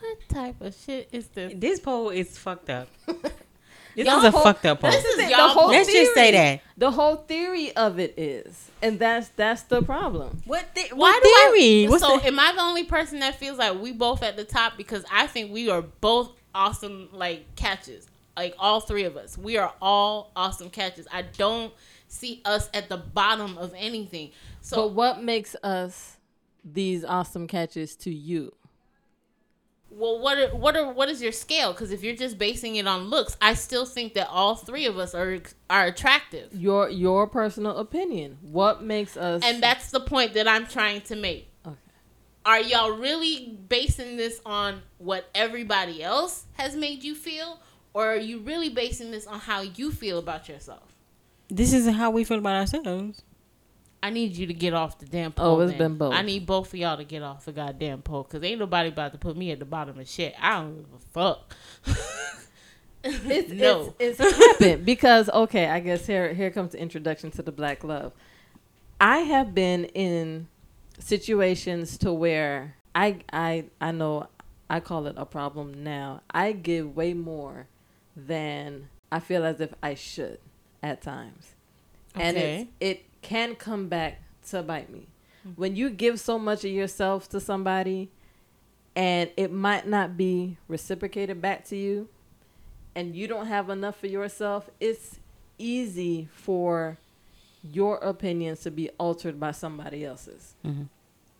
[0.00, 1.52] What type of shit is this?
[1.56, 2.88] This pole is fucked up.
[3.96, 4.90] This Y'all is a pole- fucked up pole.
[4.90, 5.50] This is The y'all.
[5.50, 6.36] whole Let's just say theory.
[6.56, 6.60] that.
[6.76, 10.42] The whole theory of it is, and that's that's the problem.
[10.46, 11.28] What, the, Why what do
[11.60, 11.86] theory?
[11.86, 11.88] I?
[11.90, 14.42] What's so the- am I the only person that feels like we both at the
[14.42, 14.76] top?
[14.76, 18.08] Because I think we are both awesome like catches.
[18.36, 21.06] Like all three of us, we are all awesome catches.
[21.12, 21.72] I don't
[22.08, 24.30] see us at the bottom of anything.
[24.60, 26.18] So but what makes us
[26.64, 28.52] these awesome catches to you?
[29.96, 31.72] well, what are, what are what is your scale?
[31.72, 34.98] Because if you're just basing it on looks, I still think that all three of
[34.98, 35.40] us are
[35.70, 38.38] are attractive, Your your personal opinion.
[38.42, 41.48] What makes us and that's the point that I'm trying to make.
[41.66, 41.76] Okay.
[42.44, 47.60] Are y'all really basing this on what everybody else has made you feel,
[47.92, 50.93] or are you really basing this on how you feel about yourself?
[51.56, 53.22] This is how we feel about ourselves.
[54.02, 55.56] I need you to get off the damn pole.
[55.56, 55.78] Oh, it's then.
[55.78, 56.12] been both.
[56.12, 59.12] I need both of y'all to get off the goddamn pole because ain't nobody about
[59.12, 60.34] to put me at the bottom of shit.
[60.38, 61.54] I don't give a fuck.
[63.04, 63.94] it's no.
[63.98, 67.82] it's, it's happened because okay, I guess here here comes the introduction to the black
[67.82, 68.12] love.
[69.00, 70.48] I have been in
[70.98, 74.26] situations to where I I I know
[74.68, 76.20] I call it a problem now.
[76.30, 77.68] I give way more
[78.14, 80.40] than I feel as if I should
[80.84, 81.54] at times.
[82.14, 82.60] And Okay.
[82.60, 84.20] it's, it can come back
[84.50, 85.08] to bite me.
[85.56, 88.10] When you give so much of yourself to somebody
[88.96, 92.08] and it might not be reciprocated back to you
[92.94, 95.18] and you don't have enough for yourself, it's
[95.58, 96.98] easy for
[97.62, 100.54] your opinions to be altered by somebody else's.
[100.64, 100.88] Mhm.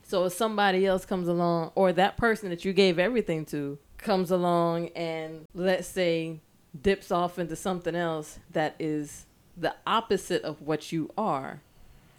[0.02, 4.30] So if somebody else comes along, or that person that you gave everything to comes
[4.30, 6.40] along and let's say
[6.83, 9.24] dips off into something else that is
[9.56, 11.60] the opposite of what you are,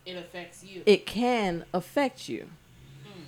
[0.05, 0.81] It affects you.
[0.85, 2.47] it can affect you.
[3.03, 3.21] Hmm.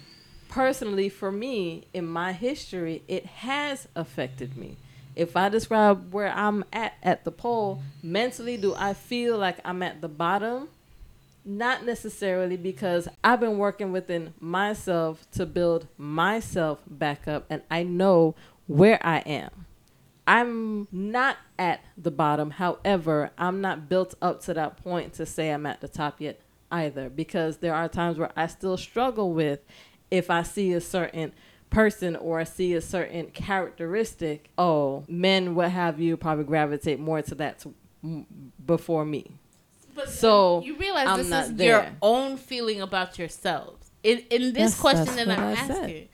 [0.50, 4.78] Personally, for me, in my history, it has affected me.
[5.16, 9.82] If I describe where I'm at at the pole, mentally, do I feel like I'm
[9.82, 10.70] at the bottom?
[11.44, 17.84] Not necessarily because I've been working within myself to build myself back up and I
[17.84, 18.36] know
[18.68, 19.66] where I am.
[20.28, 22.52] I'm not at the bottom.
[22.52, 26.42] However, I'm not built up to that point to say I'm at the top yet
[26.70, 29.62] either because there are times where I still struggle with
[30.12, 31.32] if I see a certain
[31.70, 37.22] person or I see a certain characteristic, oh, men, what have you, probably gravitate more
[37.22, 37.72] to that t-
[38.04, 38.26] m-
[38.66, 39.32] before me.
[39.96, 43.90] But So, you realize I'm this is your own feeling about yourselves.
[44.04, 46.08] In in this That's- question that I'm asking,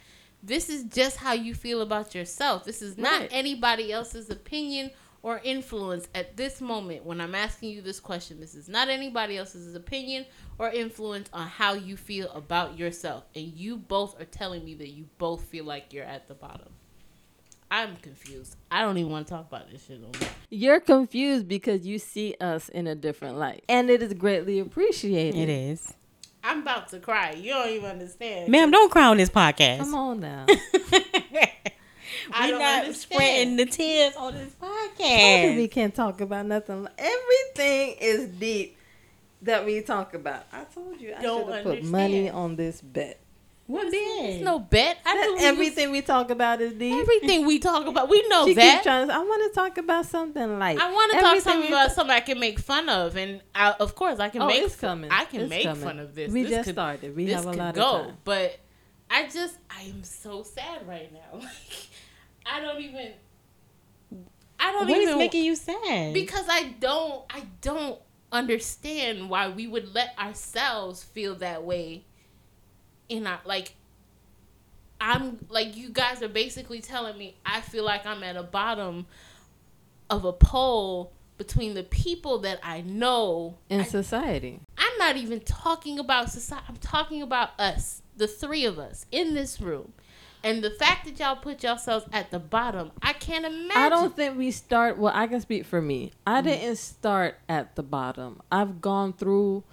[0.43, 2.65] this is just how you feel about yourself.
[2.65, 3.29] This is not Right.
[3.31, 8.41] anybody else's opinion or influence at this moment when I'm asking you this question.
[8.41, 10.25] This is not anybody else's opinion
[10.59, 13.23] or influence on how you feel about yourself.
[13.33, 16.73] And you both are telling me that you both feel like you're at the bottom.
[17.71, 18.55] I'm confused.
[18.69, 20.29] I don't even want to talk about this shit no more.
[20.51, 25.39] You're confused because you see us in a different light, and it is greatly appreciated.
[25.39, 25.93] It is.
[26.43, 27.31] I'm about to cry.
[27.31, 28.49] You don't even understand.
[28.49, 29.79] Ma'am, don't cry on this podcast.
[29.79, 30.45] Come on now.
[32.31, 32.95] I we don't not understand.
[32.95, 35.55] spreading the tears on this podcast.
[35.55, 36.87] we can't talk about nothing.
[36.97, 38.77] Everything is deep
[39.41, 40.43] that we talk about.
[40.51, 43.22] I told you I should Don't have put money on this bet.
[43.73, 44.43] What There's bed?
[44.43, 44.97] no bet.
[45.05, 46.93] I That knew we everything we talk about is deep.
[46.93, 48.83] everything we talk about, we know she that.
[48.83, 49.13] trying to.
[49.13, 50.79] I want to talk about something like.
[50.79, 53.71] I want to talk something about ta- something I can make fun of, and I,
[53.79, 54.63] of course I can Oh, make.
[54.63, 55.11] it's fun- coming.
[55.11, 55.83] I can It's make coming.
[55.83, 56.31] fun of this.
[56.31, 57.15] We This just could- started.
[57.15, 58.17] We have a lot go, of time.
[58.23, 58.59] but
[59.09, 61.41] I just I am so sad right now.
[62.45, 63.13] I don't even.
[64.59, 66.13] I don't What is even making you sad?
[66.13, 67.99] because I don't I don't
[68.31, 72.05] understand why we would let ourselves feel that way
[73.27, 73.75] our like
[74.99, 79.05] I'm like you guys are basically telling me I feel like I'm at a bottom
[80.09, 84.59] of a pole between the people that I know in I- society.
[84.77, 86.65] I'm not even talking about society.
[86.69, 89.93] I'm talking about us, the three of us in this room.
[90.45, 93.71] And the fact that y'all put yourselves at the bottom, I can't imagine.
[93.77, 94.97] I don't think we start.
[94.97, 96.11] Well, I can speak for me.
[96.27, 96.49] I mm-hmm.
[96.49, 98.41] didn't start at the bottom.
[98.51, 99.63] I've gone through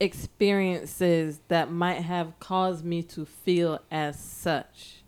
[0.00, 5.02] experiences that might have caused me to feel as such.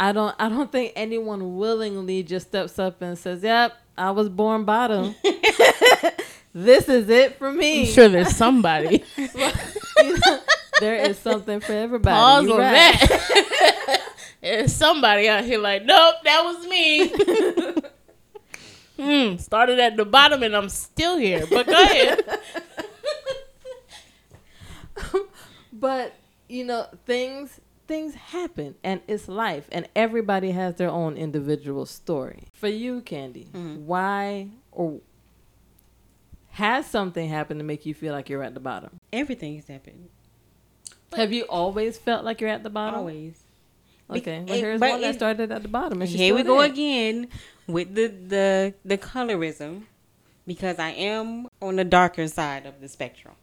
[0.00, 0.34] I don't.
[0.38, 5.14] I don't think anyone willingly just steps up and says, "Yep, I was born bottom.
[6.52, 9.02] this is it for me." I'm sure there's somebody.
[9.16, 9.28] You
[10.24, 10.40] know,
[10.80, 12.14] there is something for everybody.
[12.14, 13.00] Pause on right.
[13.00, 14.02] that.
[14.40, 17.84] there's somebody out here like, nope, that was me.
[18.98, 21.46] Hmm, started at the bottom and I'm still here.
[21.48, 22.40] But go ahead.
[25.72, 26.14] but
[26.48, 32.44] you know things things happen and it's life and everybody has their own individual story
[32.52, 33.86] for you Candi mm-hmm.
[33.86, 35.00] why or
[36.50, 40.08] has something happened to make you feel like you're at the bottom everything's has happened.
[41.16, 43.40] have you always felt like you're at the bottom Always.
[44.10, 47.28] okay well here's but one that started at the bottom and Here we go again
[47.66, 49.84] with the the the colorism
[50.48, 53.34] because I am on the darker side of the spectrum.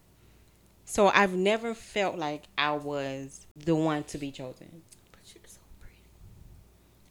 [0.85, 4.83] So I've never felt like I was the one to be chosen.
[5.11, 5.97] But you're so pretty.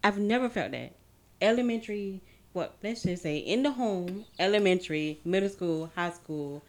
[0.03, 0.93] I've never felt that.
[1.41, 2.21] Elementary,
[2.53, 6.63] what let's just say in the home, elementary, middle school, high school,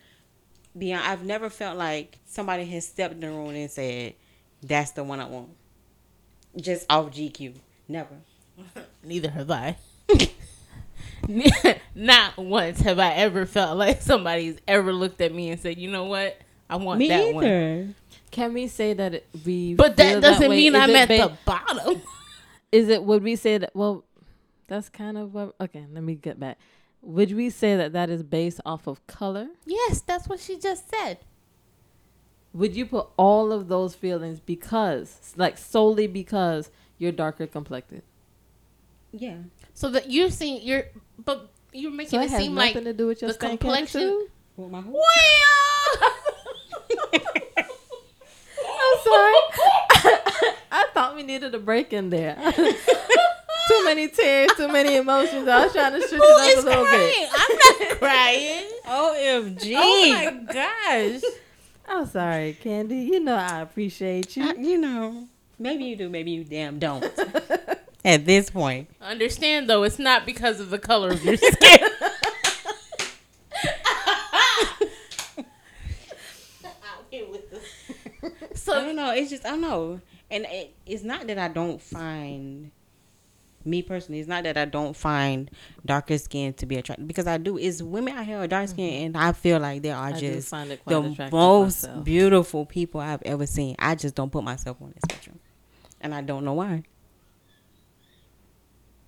[0.76, 4.14] beyond I've never felt like somebody has stepped in the room and said,
[4.62, 5.50] That's the one I want.
[6.56, 7.54] Just off GQ.
[7.88, 8.16] Never.
[9.04, 9.76] Neither have I.
[11.94, 15.90] Not once have I ever felt like somebody's ever looked at me and said, "You
[15.90, 16.38] know what?
[16.68, 17.88] I want Me that one." either.
[18.30, 20.56] can we say that we But feel that doesn't way?
[20.56, 22.02] mean Is I'm at ba- the bottom.
[22.72, 24.04] is it would we say that well
[24.66, 26.58] that's kind of what okay let me get back
[27.00, 30.90] would we say that that is based off of color yes, that's what she just
[30.90, 31.18] said.
[32.52, 38.02] would you put all of those feelings because like solely because you're darker complected
[39.12, 39.36] Yeah.
[39.74, 40.84] So that you're seeing you're,
[41.24, 43.34] but you're making so it it has seem nothing like to do with your the
[43.34, 44.28] skin complexion- too?
[44.56, 46.12] With my well.
[47.16, 49.34] i'm sorry
[50.72, 55.64] i thought we needed a break in there too many tears too many emotions i
[55.64, 57.28] was trying to switch Who it is up a little bit crying?
[57.34, 58.68] I'm not crying.
[59.56, 59.74] OMG.
[59.76, 61.22] Oh my gosh.
[61.88, 65.26] i'm sorry Candi you know i appreciate you I- you know,
[65.58, 67.04] maybe you do, maybe you damn don't.
[68.04, 68.88] At this point.
[69.00, 71.80] Understand though, it's not because of the color of your skin.
[78.68, 79.12] I know.
[79.12, 82.70] It's just I don't know, and it, it's not that I don't find
[83.66, 84.20] me personally.
[84.20, 85.50] It's not that I don't find
[85.84, 87.58] darker skin to be attractive because I do.
[87.58, 89.06] It's women out here are dark skin, mm-hmm.
[89.06, 92.04] and I feel like they are I just find it quite the most myself.
[92.04, 93.76] beautiful people I've ever seen.
[93.78, 95.38] I just don't put myself on that spectrum,
[96.00, 96.84] and I don't know why.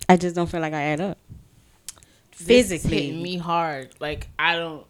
[0.07, 1.17] I just don't feel like I add up.
[2.31, 3.95] this is Physically, me hard.
[3.99, 4.85] Like I don't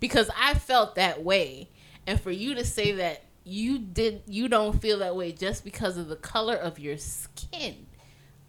[0.00, 1.68] because I felt that way,
[2.06, 5.96] and for you to say that you did, you don't feel that way just because
[5.96, 7.86] of the color of your skin.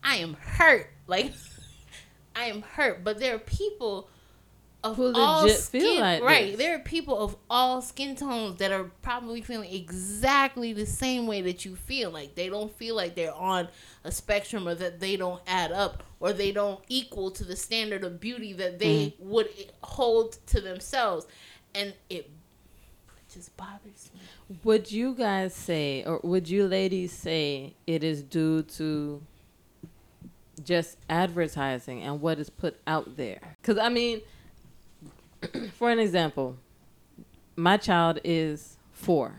[0.03, 0.89] I am hurt.
[1.05, 1.33] Like
[2.35, 3.03] I am hurt.
[3.03, 4.09] But there are people
[4.83, 6.47] of Who all legit skin, feel like right.
[6.51, 6.57] this.
[6.57, 11.41] There are people of all skin tones that are probably feeling exactly the same way
[11.41, 12.11] that you feel.
[12.11, 13.67] Like they don't feel like they're on
[14.03, 18.03] a spectrum or that they don't add up or they don't equal to the standard
[18.03, 19.29] of beauty that they Mm-hmm.
[19.29, 19.49] would
[19.83, 21.27] hold to themselves.
[21.75, 22.29] And it
[23.37, 24.57] just bothers me.
[24.63, 29.21] Would you guys say, or would you ladies say, it is due to
[30.63, 33.55] just advertising and what is put out there?
[33.61, 34.21] Because, I mean,
[35.73, 36.57] for an example,
[37.55, 39.35] my child is 4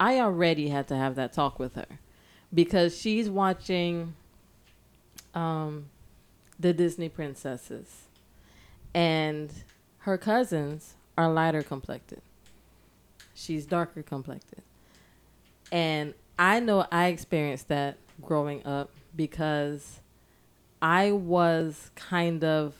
[0.00, 1.86] I already had to have that talk with her
[2.52, 4.14] because she's watching
[5.34, 5.90] um,
[6.58, 8.08] the Disney princesses,
[8.94, 9.52] and
[9.98, 12.22] her cousins are lighter complected
[13.42, 14.62] she's darker complected.
[15.70, 20.00] And I know I experienced that growing up because
[20.80, 22.74] I was kind of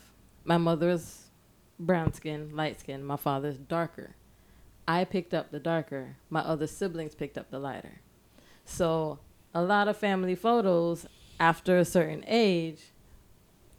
[0.44, 1.30] my mother's
[1.78, 4.16] brown skin, light skin, my father's darker.
[4.86, 8.00] I picked up the darker, my other siblings picked up the lighter.
[8.64, 9.20] So,
[9.54, 11.06] a lot of family photos
[11.38, 12.80] after a certain age,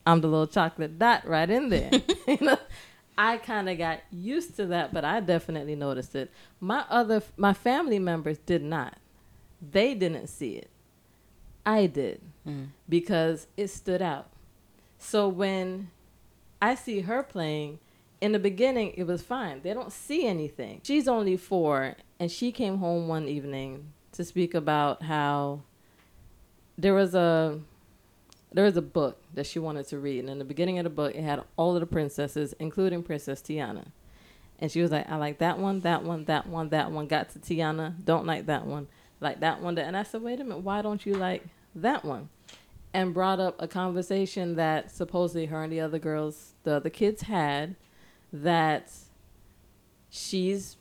[0.06, 1.92] I'm the little chocolate dot right in there.
[2.28, 2.58] you know?
[3.18, 6.32] I kind of got used to that, but I definitely noticed it.
[6.59, 8.97] My other my family members did not.
[9.61, 10.70] They didn't see it.
[11.66, 12.68] I did Mm.
[12.89, 14.28] because it stood out.
[14.97, 15.91] So when
[16.61, 17.80] I see her playing,
[18.20, 19.61] in the beginning it was fine.
[19.61, 20.82] They don't see anything.
[20.84, 25.61] She's only 4 and she came home one evening to speak about how
[26.78, 27.59] there was a
[28.54, 30.89] there was a book that she wanted to read and in the beginning of the
[30.89, 33.86] book it had all of the princesses including princess tiana.
[34.60, 37.08] And she was like i like that one that one that one that one.
[37.08, 37.93] Got to tiana.
[38.04, 38.88] Don't like that one.
[39.20, 39.78] Like that one.
[39.78, 40.60] And i said wait a minute.
[40.60, 41.43] Why don't you like
[41.76, 42.30] that one?
[42.93, 47.24] And brought up a conversation that supposedly her and the other girls the other kids
[47.24, 47.76] had
[48.32, 48.91] that
[50.10, 50.78] she's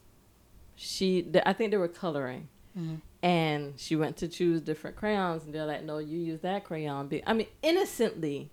[0.77, 2.49] she i think they were coloring.
[2.79, 3.01] Mhm.
[3.23, 7.11] And she went to choose different crayons and they're like no you use that crayon.
[7.27, 8.51] I mean innocently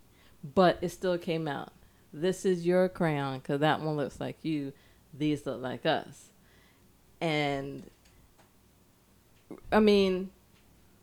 [0.55, 1.74] but it still came out.
[2.13, 4.74] This is your crayon because that one looks like you.
[5.13, 6.30] These look like us.
[7.20, 7.89] And
[9.72, 10.30] i mean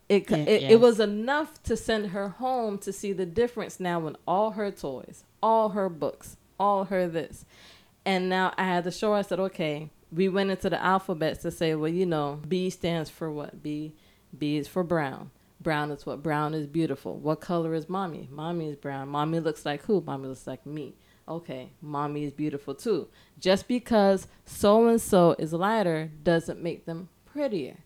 [0.07, 0.71] it, Yeah, it, yes.
[0.71, 4.71] it was enough to send her home to see the difference now in all her
[4.71, 7.45] toys all her books all her this.
[8.05, 11.41] And now i had to show her i said okay we went into the alphabets
[11.41, 13.61] to say well you know b stands for what?
[13.63, 13.93] B
[14.37, 15.31] b is for brown.
[15.59, 16.21] Brown is what?
[16.21, 17.17] Brown is beautiful.
[17.17, 18.29] What color is mommy?
[18.31, 19.09] Mommy is brown.
[19.09, 20.01] Mommy looks like who?
[20.05, 20.95] Mommy looks like me.
[21.27, 23.07] Okay mommy is beautiful too.
[23.39, 27.77] Just because so and so is lighter doesn't make them prettier.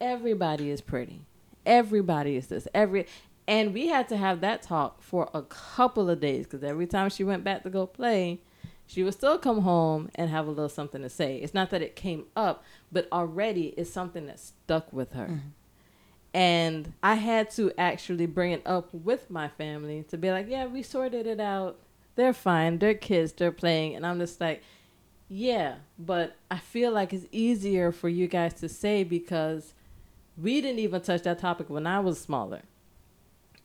[0.00, 1.22] Everybody is pretty.
[1.64, 2.68] Everybody is this.
[2.74, 3.06] Every
[3.48, 7.10] and we had to have that talk for a couple of days because every time
[7.10, 8.40] she went back to go play
[8.86, 11.38] she would still come home and have a little something to say.
[11.38, 15.26] It's not that it came up but already it's something that stuck with her.
[15.26, 15.48] Mm-hmm.
[16.34, 20.66] And i had to actually bring it up with my family to be like yeah
[20.66, 21.78] we sorted it out.
[22.14, 22.78] They're fine.
[22.78, 23.32] They're kids.
[23.32, 23.94] They're playing.
[23.94, 24.62] And i'm just like
[25.28, 29.74] yeah but i feel like it's easier for you guys to say because
[30.36, 32.62] we didn't even touch that topic when I was smaller.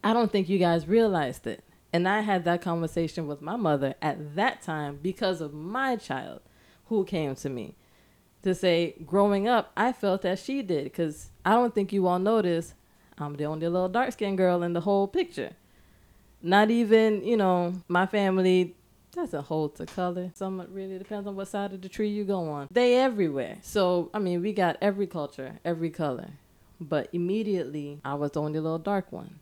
[0.03, 1.63] I don't think you guys realized it.
[1.94, 6.42] And I had that conversation with my mother at that time because of my child
[6.86, 7.76] who came to me
[8.44, 10.86] to say, growing up, I felt as she did.
[10.86, 12.74] Because I don't think you all noticed
[13.18, 15.52] I'm the only little dark skinned girl in the whole picture.
[16.42, 18.76] Not even, you know, my family
[19.12, 20.32] doesn't hold to color.
[20.34, 22.68] Some really depends on what side of the tree you go on.
[22.72, 23.58] They everywhere.
[23.62, 26.30] So I mean, we got every culture, every color.
[26.80, 29.39] But immediately, I was the only little dark one.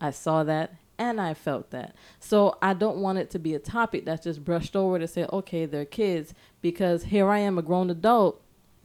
[0.00, 1.94] I saw that and I felt that.
[2.20, 5.26] So I don't want it to be a topic that's just brushed over to say,
[5.32, 8.42] okay, they're kids, because here I am, a grown adult,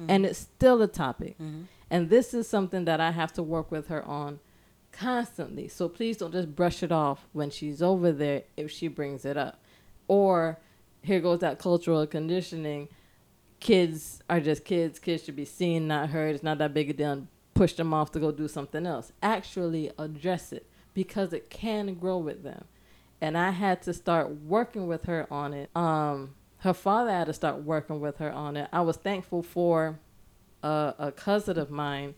[0.08, 1.38] and it's still a topic.
[1.40, 1.66] Mhm.
[1.90, 4.40] And this is something that I have to work with her on
[4.92, 5.68] constantly.
[5.68, 9.38] So please don't just brush it off when she's over there if she brings it
[9.38, 9.62] up.
[10.08, 10.60] Or
[11.02, 12.90] here goes that cultural conditioning.
[13.60, 15.00] Kids are just kids.
[15.00, 16.36] Kids should be seen, not heard.
[16.36, 17.28] It's not that big a deal.
[17.54, 19.12] Push them off to go do something else.
[19.22, 22.66] Actually address it because it can grow with them.
[23.22, 25.70] And I had to start working with her on it.
[25.76, 28.70] Um, her father had to start working with her on it.
[28.72, 30.00] I was thankful for
[30.62, 32.16] a, a cousin of mine.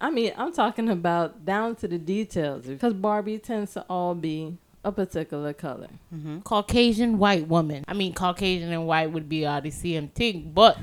[0.00, 4.56] I mean, I'm talking about down to the details because Barbie tends to all be
[4.84, 5.88] a particular color.
[6.14, 6.40] Mm-hmm.
[6.40, 7.84] Caucasian white woman.
[7.88, 10.78] I mean, Caucasian and white would be all the same thing, but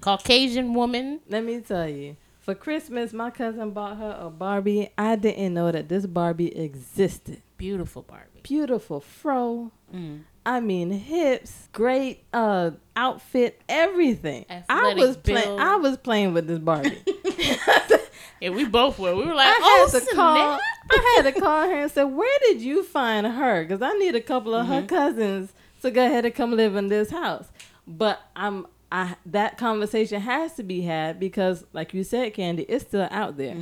[0.00, 1.20] Caucasian woman.
[1.28, 2.16] Let me tell you,
[2.50, 4.90] for Christmas, my cousin bought her a Barbie.
[4.98, 7.42] I didn't know that this Barbie existed.
[7.58, 8.40] Beautiful Barbie.
[8.42, 9.70] Beautiful fro.
[9.94, 10.22] Mm.
[10.44, 14.46] I mean, hips, great uh outfit, everything.
[14.68, 15.60] I was playing.
[15.60, 17.02] I was playing with this Barbie.
[18.40, 19.14] Yeah, we both were.
[19.14, 20.58] We were like, I oh, had to call.
[20.90, 23.62] I had to call her and say, "Where did you find her?
[23.62, 26.88] Because I need a couple of her cousins to go ahead and come live in
[26.88, 27.48] this house."
[27.86, 28.66] But I'm.
[28.92, 33.36] I that conversation has to be had because, like you said, Candi, it's still out
[33.36, 33.56] there.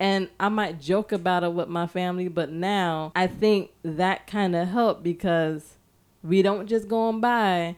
[0.00, 4.56] And I might joke about it with my family, but now I think that kind
[4.56, 5.74] of helped because
[6.22, 7.76] we don't just go on by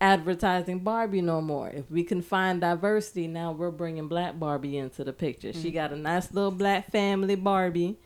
[0.00, 1.68] advertising Barbie no more.
[1.70, 5.52] If we can find diversity, now we're bringing Black Barbie into the picture.
[5.52, 7.96] She got a nice little black family Barbie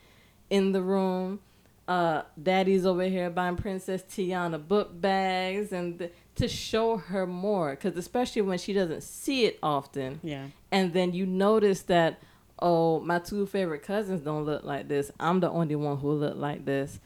[0.51, 1.41] in the room.
[1.89, 7.71] Uh, Daddy's over here buying Princess Tiana book bags and th- to show her more,
[7.71, 10.47] because especially when she doesn't see it often, Yeah.
[10.71, 12.21] and then you notice that
[12.63, 15.11] oh my two favorite cousins don't look like this.
[15.19, 17.01] I'm the only one who look like this.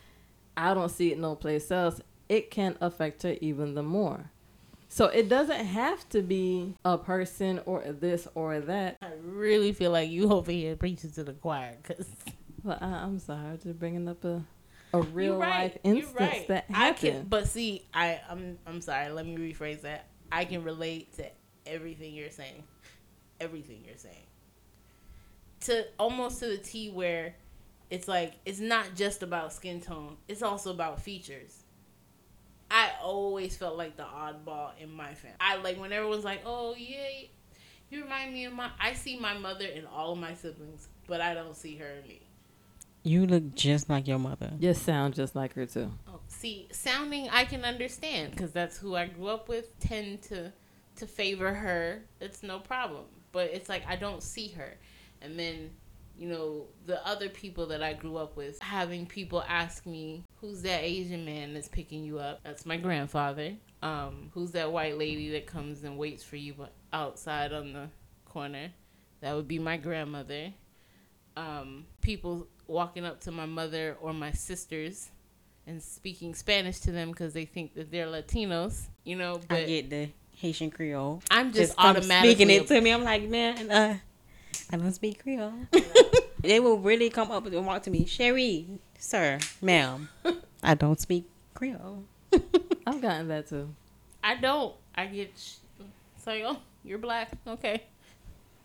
[0.56, 2.00] I don't see it no place else.
[2.28, 4.30] It can affect her even the more.
[4.88, 8.96] So it doesn't have to be a person or this or that.
[9.02, 12.06] I really feel like you over here preaching to the choir because
[12.62, 13.58] well, I, i'm sorry.
[13.62, 14.42] Just bringing up a
[14.94, 15.62] a real right.
[15.62, 16.48] life instance right.
[16.48, 17.30] that I can, happened.
[17.30, 19.10] but see, I I'm I'm sorry.
[19.10, 20.06] Let me rephrase that.
[20.30, 21.26] I can relate to
[21.66, 22.62] everything you're saying.
[23.40, 24.26] Everything you're saying.
[25.60, 27.34] To almost to the T where
[27.90, 30.16] it's like it's not just about skin tone.
[30.28, 31.64] It's also about features.
[32.70, 35.36] I always felt like the oddball in my family.
[35.40, 37.28] I like when everyone's like, "Oh yeah,
[37.90, 41.20] you remind me of my." I see my mother in all of my siblings, but
[41.20, 42.23] I don't see her in me.
[43.06, 44.50] You look just like your mother.
[44.58, 45.92] You sound just like her too.
[46.08, 49.78] Oh, see, sounding I can understand because that's who I grew up with.
[49.78, 50.50] Tend to
[50.96, 52.02] to favor her.
[52.20, 53.04] It's no problem.
[53.30, 54.78] But it's like I don't see her,
[55.20, 55.70] and then
[56.16, 60.62] you know the other people that I grew up with, having people ask me, "Who's
[60.62, 63.52] that Asian man that's picking you up?" That's my grandfather.
[63.82, 66.54] Um, who's that white lady that comes and waits for you
[66.90, 67.90] outside on the
[68.24, 68.72] corner?
[69.20, 70.54] That would be my grandmother.
[71.36, 75.10] Um, people walking up to my mother or my sisters
[75.66, 79.40] and speaking Spanish to them because they think that they're Latinos, you know.
[79.48, 81.22] But I get the Haitian Creole.
[81.30, 82.90] I'm just, come automatically speaking it to me.
[82.90, 83.98] I'm like, man, uh,
[84.70, 85.54] I don't speak Creole.
[86.40, 88.66] they will really come up and walk to me, Sherry,
[88.98, 90.08] sir, ma'am,
[90.62, 92.04] I don't speak Creole.
[92.86, 93.74] I've gotten that too.
[94.22, 94.74] I don't.
[94.94, 95.32] I get.
[95.36, 95.56] Sh-
[96.16, 97.30] it's like, oh, you're black.
[97.46, 97.82] Okay,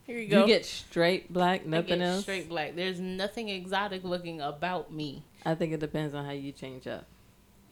[0.10, 0.42] here you go.
[0.42, 2.24] You get straight black, nothing get else.
[2.24, 2.76] straight black.
[2.76, 5.24] There's nothing exotic looking about me.
[5.46, 7.06] I think it depends on how you change up.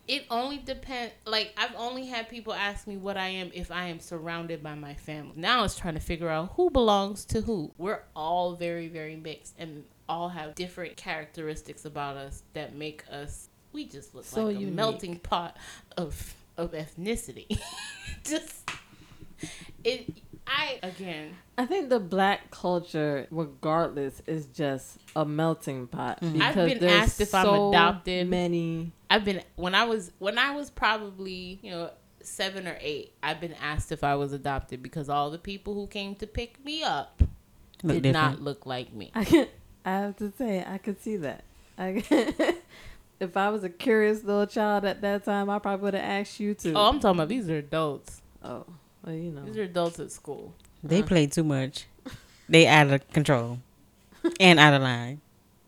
[0.08, 1.14] It only depends.
[1.26, 4.76] Like I've only had people ask me what I am if I am surrounded by
[4.76, 5.34] my family.
[5.36, 7.72] Now it's trying to figure out who belongs to who.
[7.80, 13.50] We're all very, very mixed and all have different characteristics about us that make us.
[13.74, 15.58] We just look So like a melting pot
[15.98, 17.60] of of ethnicity.
[18.24, 18.70] just
[19.84, 20.08] it.
[20.48, 21.36] I again.
[21.58, 26.34] I think the black culture, regardless, is just a melting pot Mhm.
[26.34, 28.28] because I've been asked if I'm adopted.
[28.30, 28.92] Many.
[29.10, 31.90] I've been when I was when I was probably you know
[32.22, 33.14] seven or eight.
[33.24, 36.64] I've been asked if I was adopted because all the people who came to pick
[36.64, 37.22] me up
[37.84, 39.12] Look did not look like me.
[39.16, 39.48] I can.
[39.86, 41.44] I have to say, I could see that.
[41.78, 42.04] I
[43.20, 46.40] if I was a curious little child at that time, I probably would have asked
[46.40, 46.74] you to.
[46.74, 48.22] Oh, I'm talking about these are adults.
[48.44, 48.66] Oh,
[49.08, 49.44] well, you know.
[49.46, 50.54] These are adults at school.
[50.84, 51.06] They Uh.
[51.06, 51.86] play too much.
[52.50, 53.60] They out of control
[54.40, 55.22] and out of line.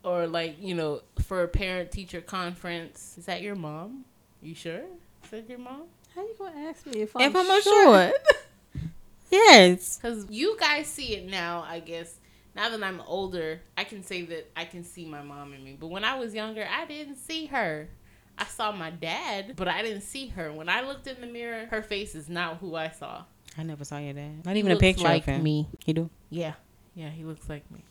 [0.03, 3.15] Or like you know for a parent teacher conference.
[3.17, 4.05] Is that your mom?
[4.41, 4.83] You sure?
[5.23, 5.83] Is that your mom?
[6.15, 7.95] How you gonna ask me if I'm, If I'm sure?
[7.95, 8.13] unsure.
[9.31, 9.97] Yes.
[9.97, 12.15] Because you guys see it now, I guess.
[12.55, 15.77] Now that I'm older, I can say that I can see my mom in me.
[15.79, 17.89] But when I was younger, I didn't see her.
[18.39, 20.51] I saw my dad, but I didn't see her.
[20.51, 23.23] When I looked in the mirror, her face is not who I saw.
[23.57, 24.45] I never saw your dad.
[24.45, 25.43] Not He even a picture like of him.
[25.43, 25.67] me.
[25.83, 26.09] He do.
[26.29, 26.53] Yeah,
[26.95, 27.83] yeah, he looks like me.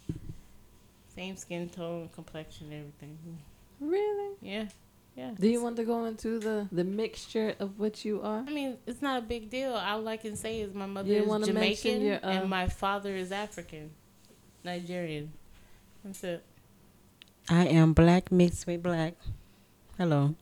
[1.14, 3.18] Same skin tone, complexion, everything.
[3.80, 4.36] Really?
[4.40, 4.66] Yeah,
[5.16, 5.32] yeah.
[5.38, 8.44] Do you want to go into the the mixture of what you are?
[8.46, 9.74] I mean, it's not a big deal.
[9.74, 13.14] All I can say is my mother You is Jamaican your, uh, and my father
[13.14, 13.90] is African,
[14.64, 15.32] Nigerian.
[16.04, 16.44] That's it.
[17.50, 19.14] I am black mixed with black.
[19.98, 20.32] Hello.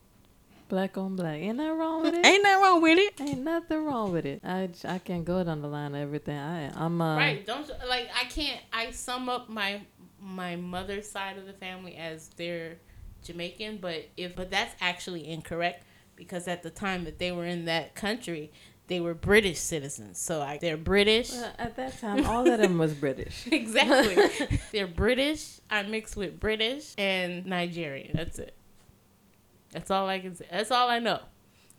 [0.69, 1.39] Black on black.
[1.39, 2.23] Ain't nothing wrong with it.
[2.23, 3.21] Ain't nothing wrong with it.
[3.21, 4.41] Ain't nothing wrong with it.
[4.43, 6.37] I, I can't go down the line of everything.
[6.37, 9.81] I I'm uh right don't like i can't i sum up my
[10.21, 12.77] my mother's side of the family as they're
[13.23, 15.83] jamaican but if but that's actually incorrect
[16.15, 18.51] because at the time that they were in that country
[18.87, 22.77] they were british citizens so I, they're british well, at that time all of them
[22.77, 23.47] was British.
[23.51, 28.56] exactly they're british i mixed with british and nigerian that's it
[29.71, 31.19] that's all i can say that's all i know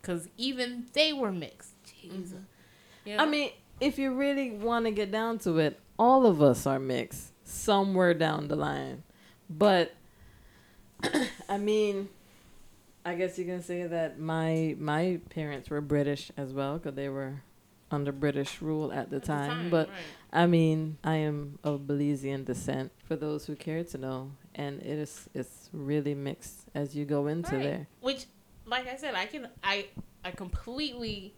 [0.01, 2.33] because even they were mixed Jesus.
[2.33, 3.09] Mm-hmm.
[3.09, 3.23] You know?
[3.23, 6.79] I mean, if you really want to get down to it, all of us are
[6.79, 9.03] mixed somewhere down the line.
[9.49, 9.93] But
[11.49, 12.09] I mean,
[13.05, 17.09] I guess you can say that my my parents were British as well because they
[17.09, 17.41] were
[17.91, 19.69] under British rule at the At the time.
[19.69, 19.97] But right.
[20.31, 24.99] I mean, I am of Belizean descent for those who care to know, and it
[24.99, 27.63] is it's really mixed as you go into Right.
[27.63, 27.87] there.
[28.01, 28.25] Which,
[28.65, 29.87] like I said, I can I
[30.23, 31.33] I completely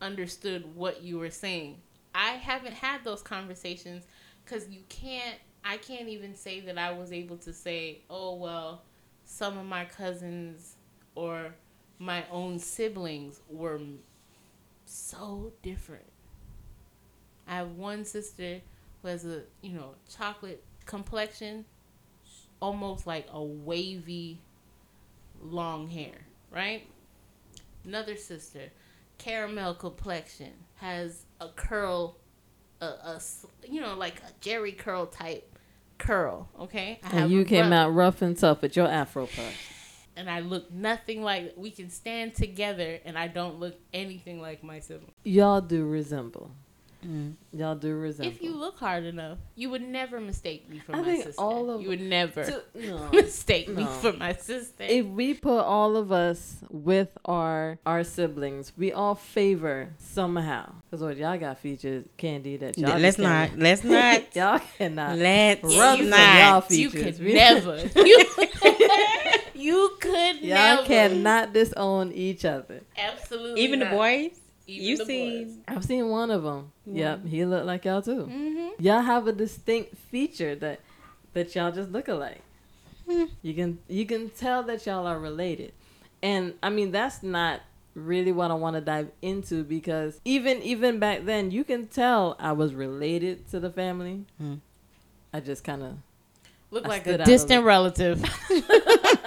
[0.00, 1.80] understood what you were saying.
[2.14, 4.04] I haven't had those conversations
[4.44, 5.38] because you can't.
[5.64, 8.82] I can't even say that I was able to say, oh well,
[9.24, 10.76] some of my cousins
[11.14, 11.54] or
[11.98, 13.80] my own siblings were
[14.90, 16.06] so different.
[17.46, 18.60] I have one sister
[19.02, 21.64] who has a you know chocolate complexion,
[22.60, 24.40] almost like a wavy
[25.40, 26.86] long hair, right?
[27.84, 28.70] Another sister,
[29.18, 32.16] caramel complexion, has a curl,
[32.80, 33.20] a
[33.66, 35.56] you know like a Jerry curl type
[35.98, 36.48] curl.
[36.60, 39.54] Okay, And you came brother- out rough and tough with your Afro puff.
[40.18, 44.62] And I look nothing like we can stand together and I don't look anything like
[44.64, 45.12] my sibling.
[45.24, 46.50] Y'all do resemble.
[47.06, 47.34] Mm.
[47.52, 48.32] Y'all do resemble.
[48.32, 51.40] If you look hard enough, you would never mistake me for I my think sister.
[51.40, 53.10] all of- you would never To- no.
[53.12, 54.82] mistake me for my sister.
[54.82, 60.72] if we put all of us with our our siblings, we all favor somehow.
[60.90, 63.50] Cause what y'all got features, Candi that y'all let's just not.
[63.50, 64.22] cannot- Let's not.
[64.36, 65.18] y'all cannot.
[65.18, 66.70] let's Rub some y'all not.
[66.72, 67.16] you features.
[67.18, 67.76] could We- never.
[69.58, 70.86] You, you could Y'all never.
[70.86, 72.80] cannot disown each other.
[72.96, 73.60] Absolutely.
[73.62, 74.38] Even the boys.
[74.66, 75.62] Even you the seen?
[75.66, 76.72] I've seen one of them.
[76.86, 78.24] Yep, he looked like y'all too.
[78.24, 80.80] hmm Y'all have a distinct feature that
[81.32, 82.42] that y'all just look alike.
[83.08, 83.24] Hmm.
[83.42, 85.72] You can you can tell that y'all are related,
[86.22, 87.60] and I mean that's not
[87.94, 92.36] really what I want to dive into because even even back then you can tell
[92.38, 94.24] I was related to the family.
[94.38, 94.56] Hmm.
[95.32, 95.96] I just kind of
[96.70, 98.22] Look like a distant relative.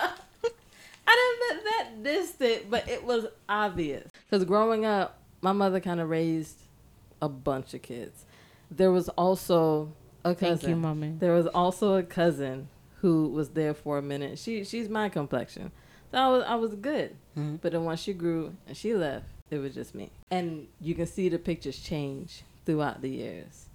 [1.65, 4.09] I didn't look that distant, but it was obvious.
[4.29, 6.57] Because growing up, my mother kind of raised
[7.21, 8.25] a bunch of kids.
[8.69, 9.93] There was also
[10.23, 10.57] a cousin.
[10.57, 11.15] Thank you, mommy.
[11.19, 12.69] There was also a cousin
[13.01, 14.37] who was there for a minute.
[14.39, 15.71] She she's my complexion,
[16.11, 17.15] so I was I was good.
[17.37, 17.59] Mhm.
[17.61, 20.11] But then once she grew and she left, it was just me.
[20.29, 23.67] And you can see the pictures change throughout the years.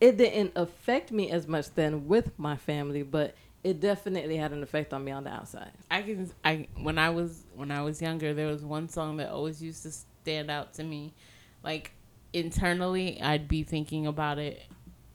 [0.00, 3.34] It didn't affect me as much then with my family, but
[3.64, 5.72] it definitely had an effect on me on the outside.
[5.90, 6.30] I can.
[6.44, 9.82] I when I was when I was younger, there was one song that always used
[9.82, 11.14] to stand out to me.
[11.62, 11.92] Like
[12.32, 14.62] internally, I'd be thinking about it.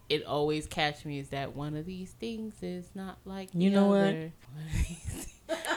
[0.10, 3.76] It always catch me is that one of these things is not like You the
[3.76, 4.32] know what?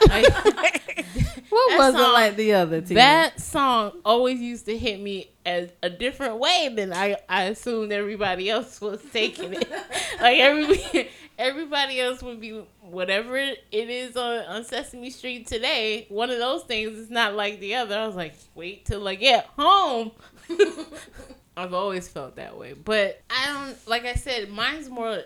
[0.09, 0.27] Like,
[1.51, 2.95] What wasn't song- like the other team?
[2.97, 7.93] that song always used to hit me as a different way than I, I assumed
[7.93, 9.71] everybody else was taking it.
[10.21, 11.09] like everybody,
[11.39, 16.07] everybody else would be whatever it is on, on Sesame Street today.
[16.09, 17.97] One of those things is not like the other.
[17.97, 20.13] I was like, wait till I get home.
[21.57, 23.89] I've always felt that way, but I don't.
[23.89, 25.21] Like I said, mine's more,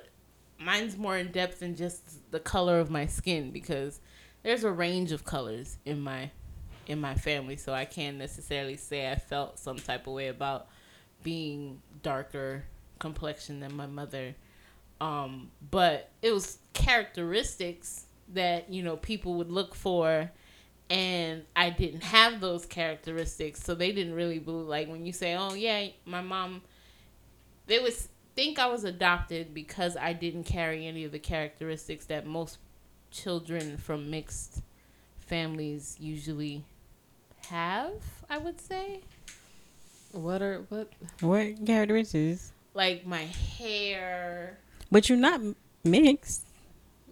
[0.61, 4.01] mine's more in depth than just the color of my skin because
[4.49, 6.31] there's a range of colors in my
[6.87, 10.69] in my family, so I can't necessarily say I felt some type of way about
[11.23, 12.65] being darker
[12.99, 14.35] complexion than my mother.
[15.03, 20.31] Um, but it was characteristics that you know people would look for,
[20.89, 24.67] and I didn't have those characteristics, so they didn't really believe.
[24.67, 26.63] Like when you say, "Oh yeah, my mom,"
[27.67, 27.93] they would
[28.35, 32.57] think I was adopted because I didn't carry any of the characteristics that most
[33.11, 34.63] children from mixed
[35.19, 36.65] families usually
[37.49, 37.93] have,
[38.29, 39.01] I would say.
[40.13, 40.91] What are what?
[41.21, 42.53] What characteristics?
[42.75, 43.25] Like my
[43.59, 44.59] hair.
[44.91, 45.41] But you're not
[45.85, 46.47] mixed.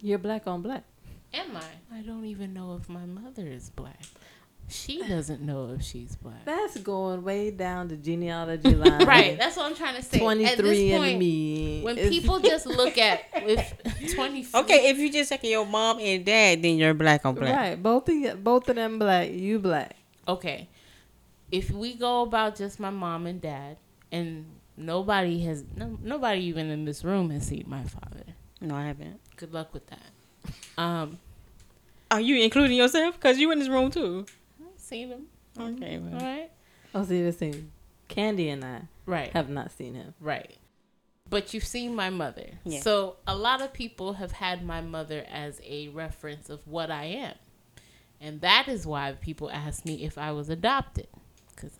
[0.01, 0.83] You're black on black.
[1.33, 1.97] Am I?
[1.97, 4.01] I don't even know if my mother is black.
[4.69, 6.43] She doesn't know if she's black.
[6.43, 9.05] That's going way down the genealogy line.
[9.05, 10.19] Right, that's what I'm trying to say.
[10.19, 11.81] 23 At this and me.
[11.83, 16.25] when people just look at with 23 Okay, if you just checking your mom and
[16.25, 17.55] dad, then you're black on black.
[17.55, 19.31] right, both of you, both of them black.
[19.31, 19.95] You black.
[20.27, 20.67] okay,
[21.49, 23.77] if we go about just my mom and dad,
[24.11, 24.45] and
[24.75, 28.23] nobody has, no, nobody even in this room has seen my father.
[28.59, 29.21] No, I haven't.
[29.37, 30.01] Good luck with that.
[30.77, 31.19] Um,
[32.11, 33.15] Are you including yourself?
[33.15, 34.25] Because you in this room too.
[34.87, 35.25] I've seen him.
[35.59, 36.21] Okay, All well.
[36.21, 36.51] right,
[36.95, 37.71] Oh, see the same.
[38.09, 40.13] Candi and I right, have not seen him.
[40.21, 40.57] right.
[41.29, 42.79] But you've seen my mother, Yeah.
[42.79, 47.03] so a lot of people have had my mother as a reference of what I
[47.05, 47.35] am,
[48.21, 51.07] and that is why people ask me if I was adopted,
[51.53, 51.79] because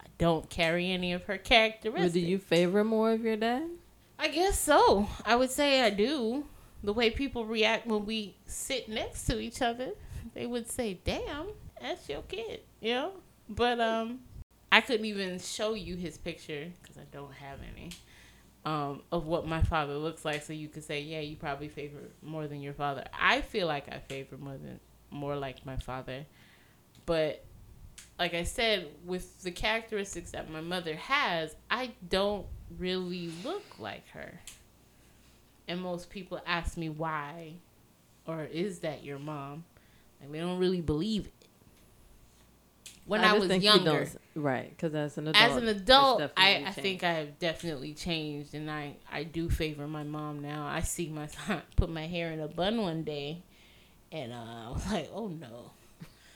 [0.00, 2.14] I don't carry any of her But characteristics.
[2.14, 3.68] do you favor more of your dad?
[4.18, 5.06] I guess so.
[5.26, 6.46] I would say I do.
[6.82, 9.90] The way people react when we sit next to each other,
[10.32, 11.48] they would say, "Damn,
[11.80, 13.12] that's your kid," you know.
[13.48, 14.20] But um,
[14.70, 17.90] I couldn't even show you his picture because I don't have any
[18.64, 22.00] um of what my father looks like, so you could say, "Yeah, you probably favor
[22.22, 26.26] more than your father." I feel like I favor more than more like my father,
[27.06, 27.44] but
[28.18, 32.46] like I said, with the characteristics that my mother has, I don't
[32.78, 34.40] really look like her.
[35.68, 37.54] And most people ask me why,
[38.26, 39.64] or is that your mom?
[40.20, 41.37] Like they don't really believe it.
[43.08, 44.68] When I, just was think you younger, right?
[44.68, 47.02] Because as an adult, as an adult, I, I think.
[47.02, 50.66] I have definitely changed, and I I do favor my mom now.
[50.66, 53.42] I see my son put my hair in a bun one day,
[54.12, 55.70] and uh, I was like, oh no,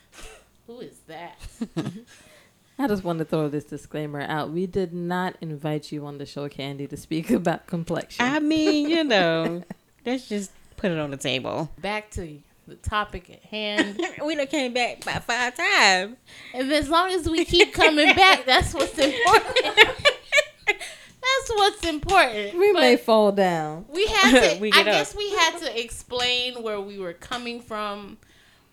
[0.67, 1.39] who is that?
[2.79, 4.51] I just want to throw this disclaimer out.
[4.51, 8.25] We did not invite you on the show, Candi, to speak about complexion.
[8.25, 9.63] I mean, you know,
[10.07, 11.71] let's just put it on the table.
[11.83, 12.41] Back to the
[12.73, 14.01] the topic at hand.
[14.25, 16.17] we done came back about five times.
[16.55, 19.59] and as long as we keep coming back, that's what's important.
[20.67, 22.59] that's what's important.
[22.59, 23.85] We But may fall down.
[23.93, 24.59] we had to.
[24.61, 24.87] We I up.
[24.87, 28.19] guess we had to explain where we were coming from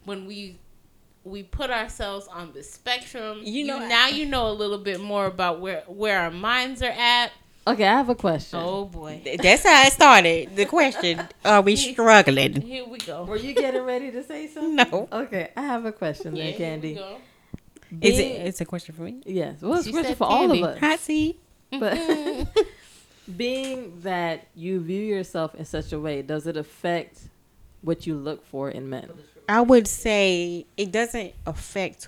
[0.05, 0.57] when we
[1.25, 3.39] we put ourselves on the spectrum.
[3.43, 6.85] You know, now you know a little bit more about where where our minds are
[6.97, 7.31] at.
[7.73, 8.59] Okay, I have a question.
[8.61, 10.55] Oh boy, That's how it started.
[10.55, 12.61] The question: Are we struggling?
[12.61, 13.23] here we go.
[13.25, 14.75] Were you getting ready to say something?
[14.91, 15.07] No.
[15.11, 16.95] Okay, I have a question Yeah, then, here we Candi.
[16.95, 17.17] go.
[18.01, 18.47] Is Being- it?
[18.47, 19.21] It's a question for me.
[19.25, 19.61] Yes.
[19.61, 20.79] Well, it's a question said for all of us.
[20.79, 21.39] Hot seat.
[21.71, 21.97] But
[23.37, 27.19] being that you view yourself in such a way, does it affect
[27.81, 29.09] what you look for in men?
[29.47, 32.07] I would say it doesn't affect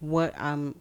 [0.00, 0.76] what I'm.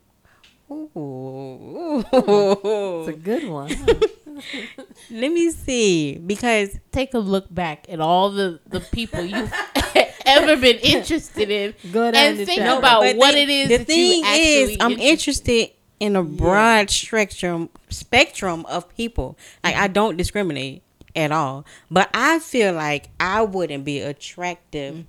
[0.71, 2.03] Ooh.
[2.11, 3.69] It's a good one.
[5.11, 9.53] Let me see because Take a look back at all the the people you've
[10.25, 12.77] ever been interested in, Go down and the think chat.
[12.77, 13.69] about but what the- it is.
[13.69, 19.37] The that thing you is, I'm interested in a broad spectrum spectrum of people.
[19.63, 20.83] Like I don't discriminate
[21.15, 25.05] at all, but I feel like I wouldn't be attractive mm.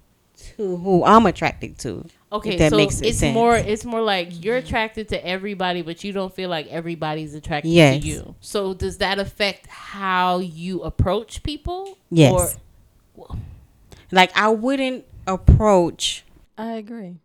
[0.57, 2.07] to who I'm attracted to.
[2.33, 3.33] Okay, that so makes it's sense.
[3.35, 7.71] more it's more like you're attracted to everybody, but you don't feel like everybody's attracted
[7.71, 8.03] Yes.
[8.03, 8.35] to you.
[8.41, 11.97] So does that affect how you approach people?
[12.11, 12.59] Yes.
[13.17, 13.37] Or,
[14.11, 16.25] Like I wouldn't approach.
[16.59, 17.19] I agree.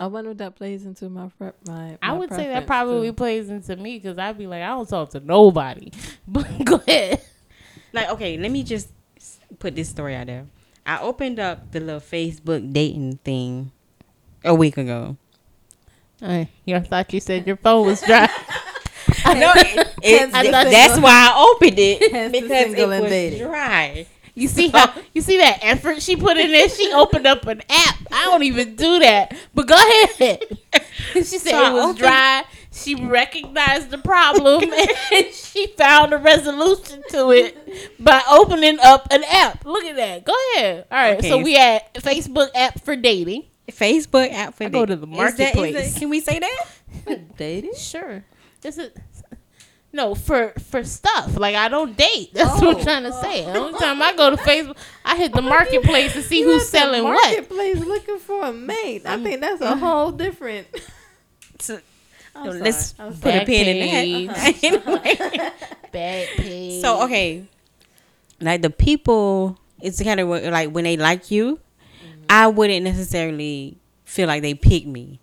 [0.00, 1.56] I wonder if that plays into my prep.
[1.66, 3.14] My, I would say that probably too.
[3.14, 5.90] plays into me because I'd be like, I don't talk to nobody.
[6.28, 7.22] But go ahead.
[7.94, 8.90] Like okay, let me just
[9.58, 10.44] put this story out there.
[10.84, 13.72] I opened up the little Facebook dating thing
[14.44, 15.16] a week ago.
[16.20, 16.48] I
[16.88, 18.28] thought you said your phone was dry.
[19.24, 20.32] No, it, it- Hence
[20.70, 23.46] that's why I opened it because it single and was dating.
[23.46, 24.06] dry.
[24.34, 26.68] You see how you see that effort she put in there?
[26.68, 27.96] She opened up an app.
[28.12, 29.34] I don't even do that.
[29.54, 30.58] But go ahead.
[31.14, 32.44] she said So it was opened- dry.
[32.70, 34.62] She recognized the problem
[35.12, 37.56] and she found a resolution to it
[37.98, 39.64] by opening up an app.
[39.64, 40.24] Look at that.
[40.24, 40.86] Go ahead.
[40.90, 41.22] All right.
[41.24, 43.44] So we had Facebook app for dating.
[43.68, 45.92] Facebook app for I go to the Is that- is marketplace.
[45.94, 46.66] that- can we say that?
[47.36, 47.74] dating.
[47.76, 48.24] Sure.
[48.60, 48.90] This is
[49.92, 52.30] no for for stuff like I don't date.
[52.34, 52.78] That's what Oh.
[52.78, 53.44] I'm trying to say.
[53.44, 56.62] The only time I go to Facebook, I hit the marketplace to see You who's
[56.62, 57.14] at the selling what.
[57.24, 59.02] Marketplace looking for a mate.
[59.06, 60.66] I think that's a whole different.
[61.60, 61.80] So,
[62.34, 62.60] I'm so sorry.
[62.62, 63.38] let's put sorry.
[63.38, 64.64] a pin in that.
[64.64, 65.50] Anyway.
[65.92, 66.82] Bad page.
[66.82, 67.44] so okay,
[68.40, 71.58] like the people, it's kind of like when they like you.
[72.28, 75.20] I wouldn't necessarily feel like they pick me.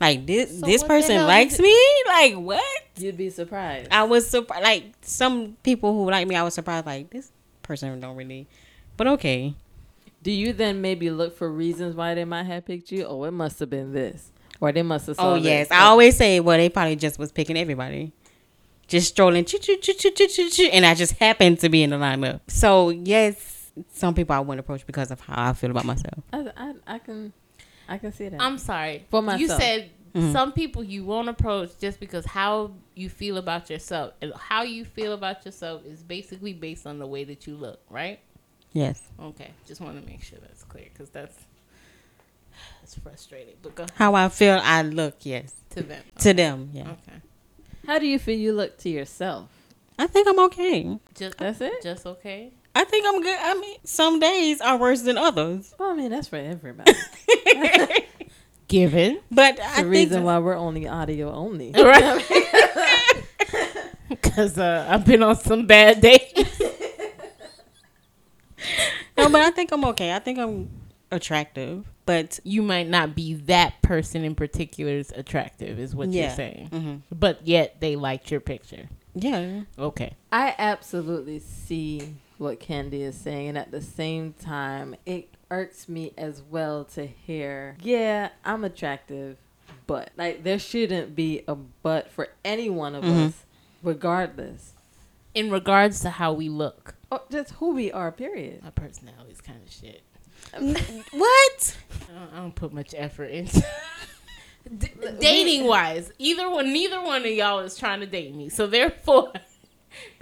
[0.00, 1.76] Like this, So this person likes me.
[2.06, 2.62] Like what?
[2.96, 3.88] You'd be surprised.
[3.90, 4.62] I was surprised.
[4.62, 6.86] Like some people who like me, I was surprised.
[6.86, 7.32] Like this
[7.62, 8.46] person don't really.
[8.96, 9.54] But okay.
[10.22, 13.04] Do you then maybe look for reasons why they might have picked you?
[13.04, 15.16] Oh, it must have been this, or they must have.
[15.18, 15.44] Oh this.
[15.44, 18.12] yes, I always say, well, they probably just was picking everybody,
[18.88, 21.90] just strolling, choo choo choo choo choo, choo, and I just happened to be in
[21.90, 22.40] the lineup.
[22.48, 23.57] So yes,
[23.90, 26.22] some people I wouldn't approach because of how I feel about myself.
[26.32, 27.32] I, I, I can,
[27.88, 28.40] I can see that.
[28.40, 29.04] I'm sorry.
[29.10, 29.40] For myself.
[29.40, 29.62] You myself.
[29.62, 30.32] said Mhm.
[30.32, 34.14] some people you won't approach just because how you feel about yourself.
[34.22, 37.80] And how you feel about yourself is basically based on the way that you look,
[37.90, 38.18] right?
[38.72, 39.02] Yes.
[39.20, 39.50] Okay.
[39.66, 41.36] Just want to make sure that's clear because that's
[42.80, 43.54] that's frustrating.
[43.62, 45.16] But go How I feel, I look.
[45.22, 45.52] Yes.
[45.70, 46.02] to them.
[46.20, 46.90] To them, yeah.
[46.90, 47.18] Okay.
[47.86, 49.48] How do you feel you look to yourself?
[49.98, 50.98] I think I'm okay.
[51.14, 51.82] Just That's it.
[51.82, 52.52] just okay.
[52.78, 53.36] I think I'm good.
[53.40, 56.92] I mean, some days are worse than others, Well, I mean that's for everybody.
[58.68, 59.18] Given.
[59.30, 61.72] but I the think reason why we're only audio only.
[61.76, 62.24] Right.
[64.08, 66.32] Because uh, I've been on some bad days.
[69.18, 70.14] no, but I think I'm okay.
[70.14, 70.70] I think I'm
[71.10, 76.26] attractive, but you might not be that person in particular is attractive, is what Yeah.
[76.28, 76.66] you're saying.
[76.68, 78.88] hmm But yet they liked your picture.
[79.14, 80.14] yeah, Okay.
[80.32, 86.12] I absolutely see what Candi is saying, and at the same time, it irks me
[86.16, 89.36] as well to hear, yeah, I'm attractive,
[89.86, 93.28] but like there shouldn't be a but for any one of Mhm.
[93.28, 93.44] us,
[93.82, 94.72] regardless,
[95.34, 98.10] In regards to how we look, or just who we are.
[98.10, 98.62] Period.
[98.62, 100.02] my personality is kind of shit.
[101.12, 101.76] what?
[102.10, 103.64] I don't, I don't put much effort into
[104.78, 106.10] D- dating wise.
[106.18, 108.48] Either one, neither one of y'all is trying to date me.
[108.48, 109.32] So therefore,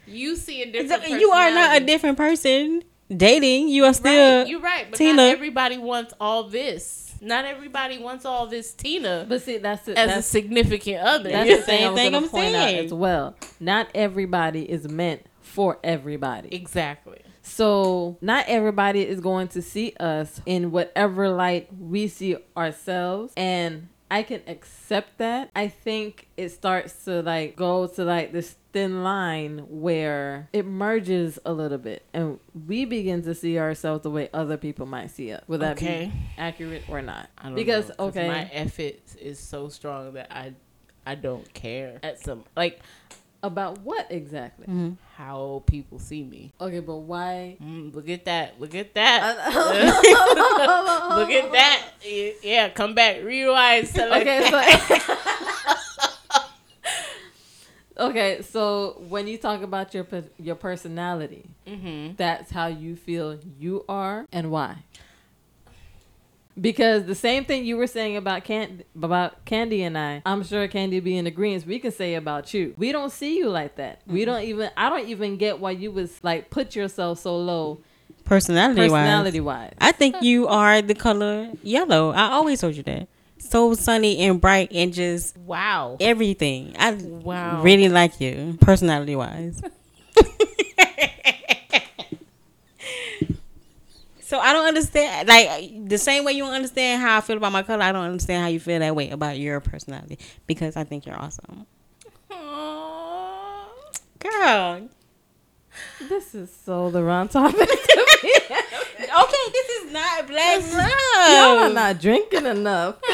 [0.07, 1.09] you see a different.
[1.21, 2.83] you are not a different person
[3.15, 3.69] dating.
[3.69, 4.41] You are still.
[4.41, 5.15] Right, you're right, but Tina.
[5.17, 7.15] not everybody wants all this.
[7.21, 9.97] Not everybody wants all this Tina But see, that's it.
[9.97, 11.31] as a significant other.
[11.31, 11.57] that's Yeah.
[11.57, 12.85] the Same thing I'm saying.
[12.87, 13.35] as well.
[13.59, 16.55] Not everybody is meant for everybody.
[16.55, 17.19] exactly.
[17.43, 23.89] So not everybody is going to see us in whatever light we see ourselves and
[24.11, 25.51] I can accept that.
[25.57, 31.39] I think it starts to like go to like this thin line where it merges
[31.47, 35.33] a little bit and we begin to see ourselves the way other people might see
[35.33, 35.43] us.
[35.49, 36.13] Would that Okay.
[36.13, 37.31] be accurate or not?
[37.39, 40.53] I don't Because know, 'cause okay, my effort is so strong that I
[41.07, 42.81] I don't care at some like
[43.43, 44.67] about what exactly?
[44.67, 44.91] Mm-hmm.
[45.17, 46.53] how people see me.
[46.61, 47.57] Okay, but why?
[47.63, 48.61] Mm, look at that!
[48.61, 49.37] Look at that!
[51.17, 51.83] look at that!
[52.43, 54.27] Yeah, come back, rewind, select.
[54.51, 54.61] so
[57.99, 60.07] okay, so when you talk about your
[60.39, 64.85] your personality, hmm that's how you feel you are and why.
[66.59, 70.67] Because the same thing you were saying about Can- about Candi and I, I'm sure
[70.69, 71.67] Candi be in agreement.
[71.67, 72.73] We can say about you.
[72.79, 74.01] We don't see you like that.
[74.07, 74.71] We don't even.
[74.77, 77.81] I don't even get why you was like put yourself so low
[78.25, 79.75] Personality, personality wise, wise.
[79.81, 82.11] I think you are the color yellow.
[82.11, 83.07] I always told you that.
[83.49, 85.97] So sunny and bright and just Wow.
[86.01, 86.75] everything.
[86.79, 87.63] I Wow.
[87.63, 89.61] really like you, personality wise.
[94.21, 97.53] so I don't understand, like the same way you don't understand how I feel about
[97.53, 97.83] my color.
[97.83, 101.19] I don't understand how you feel that way about your personality because I think you're
[101.19, 101.67] awesome,
[102.31, 103.69] Aw.
[104.19, 104.89] girl.
[106.01, 107.69] This is so the wrong topic.
[107.69, 107.89] Is
[109.97, 112.97] not black Y'all are not drinking enough.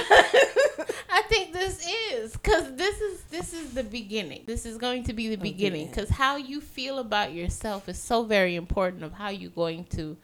[1.10, 4.44] I think this is because this is this is the beginning.
[4.46, 8.24] This is going to be the beginning because how you feel about yourself is so
[8.24, 10.16] very important of how you're going to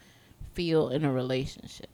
[0.54, 1.90] feel in a relationship.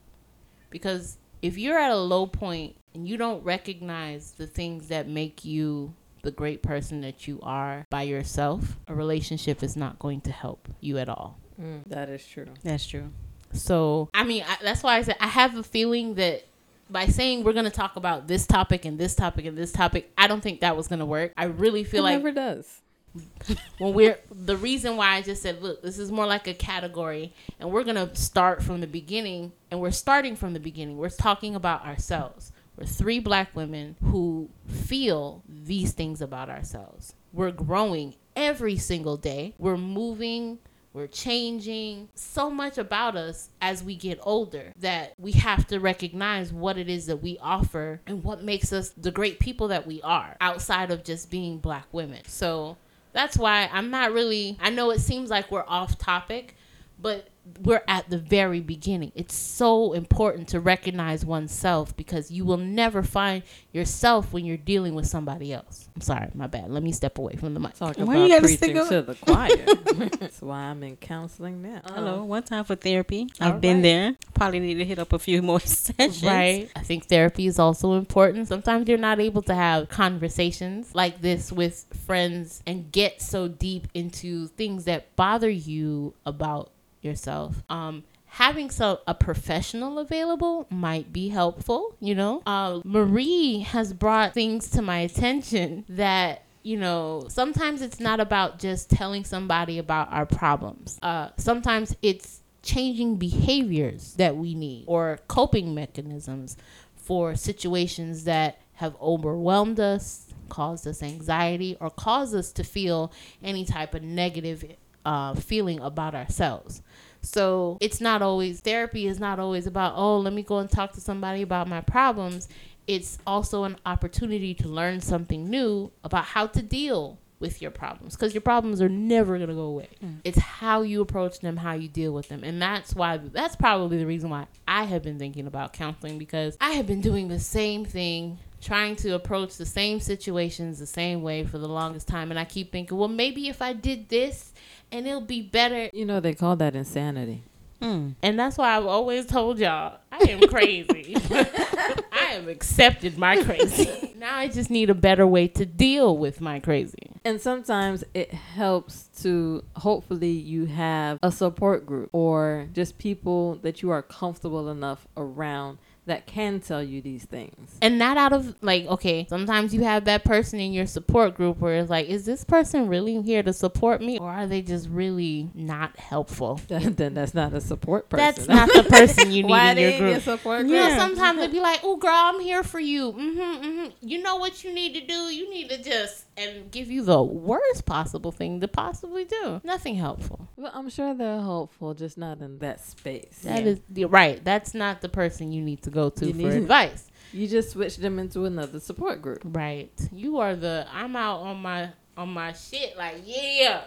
[0.71, 5.45] Because if you're at a low point and you don't recognize the things that make
[5.45, 5.93] you
[6.23, 10.69] the great person that you are by yourself, a relationship is not going to help
[10.81, 11.39] you at all.
[11.61, 11.83] Mm.
[11.87, 12.47] that is true.
[12.65, 13.11] That's true.
[13.55, 16.45] So, I mean, I, that's why I said I have a feeling that
[16.91, 20.13] by saying we're going to talk about this topic and this topic and this topic,
[20.19, 21.33] I don't think that was going to work.
[21.37, 22.81] I really feel like it like never does.
[23.79, 27.33] when we're the reason why I just said, look, this is more like a category,
[27.61, 30.97] and we're going to start from the beginning, and we're starting from the beginning.
[30.97, 32.53] We're talking about ourselves.
[32.77, 37.15] We're three black women who feel these things about ourselves.
[37.33, 39.55] We're growing every single day.
[39.59, 40.59] We're moving.
[40.95, 46.53] We're changing so much about us as we get older that we have to recognize
[46.53, 50.01] what it is that we offer and what makes us the great people that we
[50.03, 52.23] are outside of just being black women.
[52.29, 52.77] So
[53.13, 56.55] that's why I'm not really, I know it seems like we're off topic,
[57.01, 57.29] but
[57.63, 59.13] we're at the very beginning.
[59.15, 63.43] It's so important to recognize oneself because you will never find
[63.73, 65.89] yourself when you're dealing with somebody else.
[65.95, 66.71] I'm sorry, my bad.
[66.71, 67.75] Let me step away from the mic.
[67.75, 70.09] Talk Why about you gotta preaching to the choir.
[70.19, 71.83] That's why I'm in counseling now.
[71.87, 73.29] Hello, one time for therapy.
[73.41, 73.83] I've All been right.
[73.83, 74.17] there.
[74.35, 76.23] Probably need to hit up a few more sessions.
[76.23, 76.71] Right.
[76.75, 78.49] I think therapy is also important.
[78.49, 83.87] Sometimes you're not able to have conversations like this with friends and get so deep
[83.95, 86.71] into things that bother you about
[87.05, 87.63] yourself.
[87.69, 92.43] Um having so a professional available might be helpful, you know.
[92.45, 98.59] Uh, Marie has brought things to my attention that you know, sometimes it's not about
[98.59, 100.99] just telling somebody about our problems.
[101.03, 106.57] Uh, sometimes it's changing behaviors that we need or coping mechanisms
[106.97, 113.67] for situations that have overwhelmed us, caused us anxiety, or caused us to feel any
[113.67, 114.65] type of negative
[115.05, 116.83] uh, feeling about ourselves.
[117.23, 120.93] So it's not always, therapy is not always about, oh, let me go and talk
[120.93, 122.49] to somebody about my problems.
[122.87, 128.15] It's also an opportunity to learn something new about how to deal with your problems
[128.15, 129.89] because your problems are never going to go away.
[130.25, 132.43] It's how you approach them, how you deal with them.
[132.45, 136.57] And that's why, that's probably the reason why I have been thinking about counseling because
[136.61, 141.23] I have been doing the same thing, trying to approach the same situations the same
[141.23, 142.31] way for the longest time.
[142.31, 144.54] And I keep thinking, well, maybe if I did this
[144.93, 145.91] and it'll be better.
[145.93, 147.43] You know they call that insanity.
[147.85, 148.15] Mm.
[148.23, 151.17] And that's why I've always told y'all I am crazy.
[151.31, 154.15] I have accepted my crazy.
[154.19, 157.11] now I just need a better way to deal with my crazy.
[157.25, 163.83] And sometimes it helps to hopefully you have a support group or just people that
[163.83, 167.77] you are comfortable enough around that can tell you these things.
[167.81, 171.59] And not out of like, okay, sometimes you have that person in your support group
[171.59, 174.89] where it's like, is this person really here to support me or are they just
[174.89, 176.61] really not helpful?
[176.69, 178.25] then that's not a support person.
[178.25, 180.23] That's not the person you need Why in they your group.
[180.23, 183.13] support You know, sometimes they'd be like, "Oh, girl, I'm here for you.
[183.13, 183.89] Mm-hmm, mm-hmm.
[184.01, 185.15] You know what you need to do?
[185.15, 189.61] You need to just and give you the worst possible thing to possibly do.
[189.65, 190.49] Nothing helpful.
[190.57, 193.41] Well, I'm sure they're hopeful, just not in that space.
[193.45, 193.75] That Yeah.
[193.97, 194.43] is right.
[194.45, 197.07] That's not the person you need to go to You for need- advice.
[197.33, 199.41] You just switch them into another support group.
[199.45, 199.91] Right.
[200.13, 203.83] You are the I'm out on my on my shit like yeah.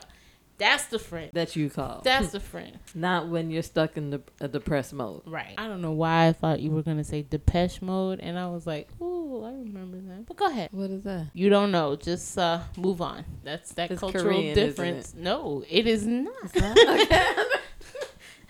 [0.57, 1.29] That's the friend.
[1.33, 2.01] That you call.
[2.03, 2.79] That's the friend.
[2.95, 5.21] not when you're stuck in the a depressed mode.
[5.25, 5.53] Right.
[5.57, 8.65] I don't know why I thought you were gonna say Depeche Mode, and I was
[8.65, 10.25] like, ooh, I remember that.
[10.25, 10.69] But go ahead.
[10.71, 11.27] What is that?
[11.33, 11.95] You don't know.
[11.95, 13.23] Just uh, move on.
[13.43, 15.13] That's that It's cultural Korean, isn't difference.
[15.15, 16.33] No, it is not.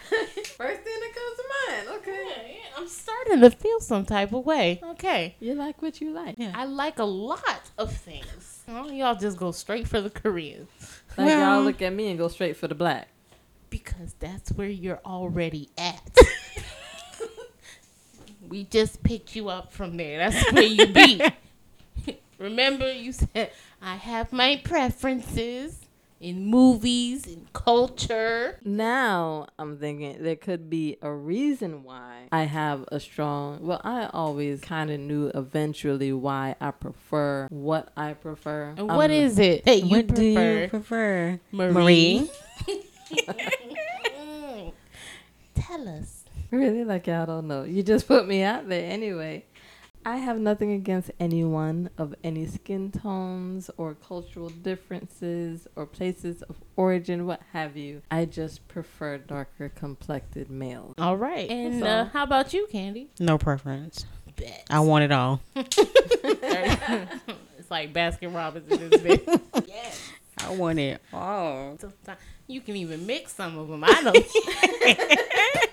[0.07, 1.87] First thing that comes to mind.
[1.99, 2.23] Okay.
[2.29, 4.79] Yeah, yeah, I'm starting to feel some type of way.
[4.91, 5.35] Okay.
[5.41, 6.35] You like what you like.
[6.37, 6.53] Yeah.
[6.55, 8.63] I like a lot of things.
[8.67, 12.17] Well, y'all just go straight for the Koreans Like Well- y'all look at me and
[12.17, 13.07] go straight for the black.
[13.69, 16.17] because that's where you're already at.
[18.49, 20.17] we just picked you up from there.
[20.29, 21.21] That's where you be.
[22.39, 23.51] Remember, you said
[23.81, 25.77] I have my preferences
[26.19, 28.59] in movies in culture.
[28.63, 33.59] Now I'm thinking there could be a reason why I have a strong.
[33.61, 38.73] Well, I always kind of knew eventually why I prefer what I prefer.
[38.77, 41.39] And what is it that you what do prefer, you prefer?
[41.51, 41.73] Marie?
[41.73, 42.29] Marie?
[45.55, 46.23] Tell us.
[46.51, 46.85] Really?
[46.85, 47.63] Like, y'all don't know.
[47.63, 49.43] You just put me out there anyway.
[50.07, 56.55] I have nothing against anyone of any skin tones or cultural differences or places of
[56.77, 58.01] origin, what have you.
[58.09, 60.93] I just prefer darker complected males.
[60.97, 61.49] All right.
[61.49, 63.07] And So- uh, how about you, Candi?
[63.19, 64.05] No preference.
[64.37, 64.65] Bet.
[64.69, 65.41] I want it all.
[65.57, 65.77] it's
[67.69, 69.67] like Baskin Robbins in this bitch.
[69.67, 70.09] yes.
[70.37, 71.77] I want it all.
[72.47, 73.83] You can even mix some of them.
[73.85, 74.13] I know.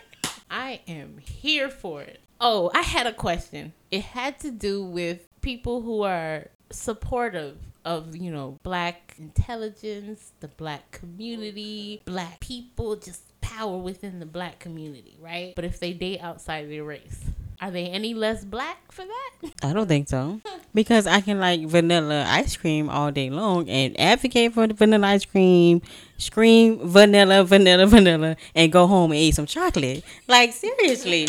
[0.50, 2.20] I am here for it.
[2.46, 3.72] Oh, I had a question.
[3.90, 10.48] It had to do with people who are supportive of, you know, black intelligence, the
[10.48, 15.54] black community, black people, just power within the black community, right?
[15.56, 17.24] But if they date outside their race,
[17.64, 19.50] are they any less black for that?
[19.62, 20.38] I don't think so.
[20.74, 25.06] Because I can like vanilla ice cream all day long and advocate for the vanilla
[25.06, 25.80] ice cream,
[26.18, 30.04] scream vanilla, vanilla, vanilla, and go home and eat some chocolate.
[30.28, 31.26] Like seriously.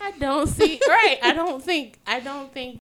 [0.00, 1.18] I don't see right.
[1.22, 2.78] I don't think I don't think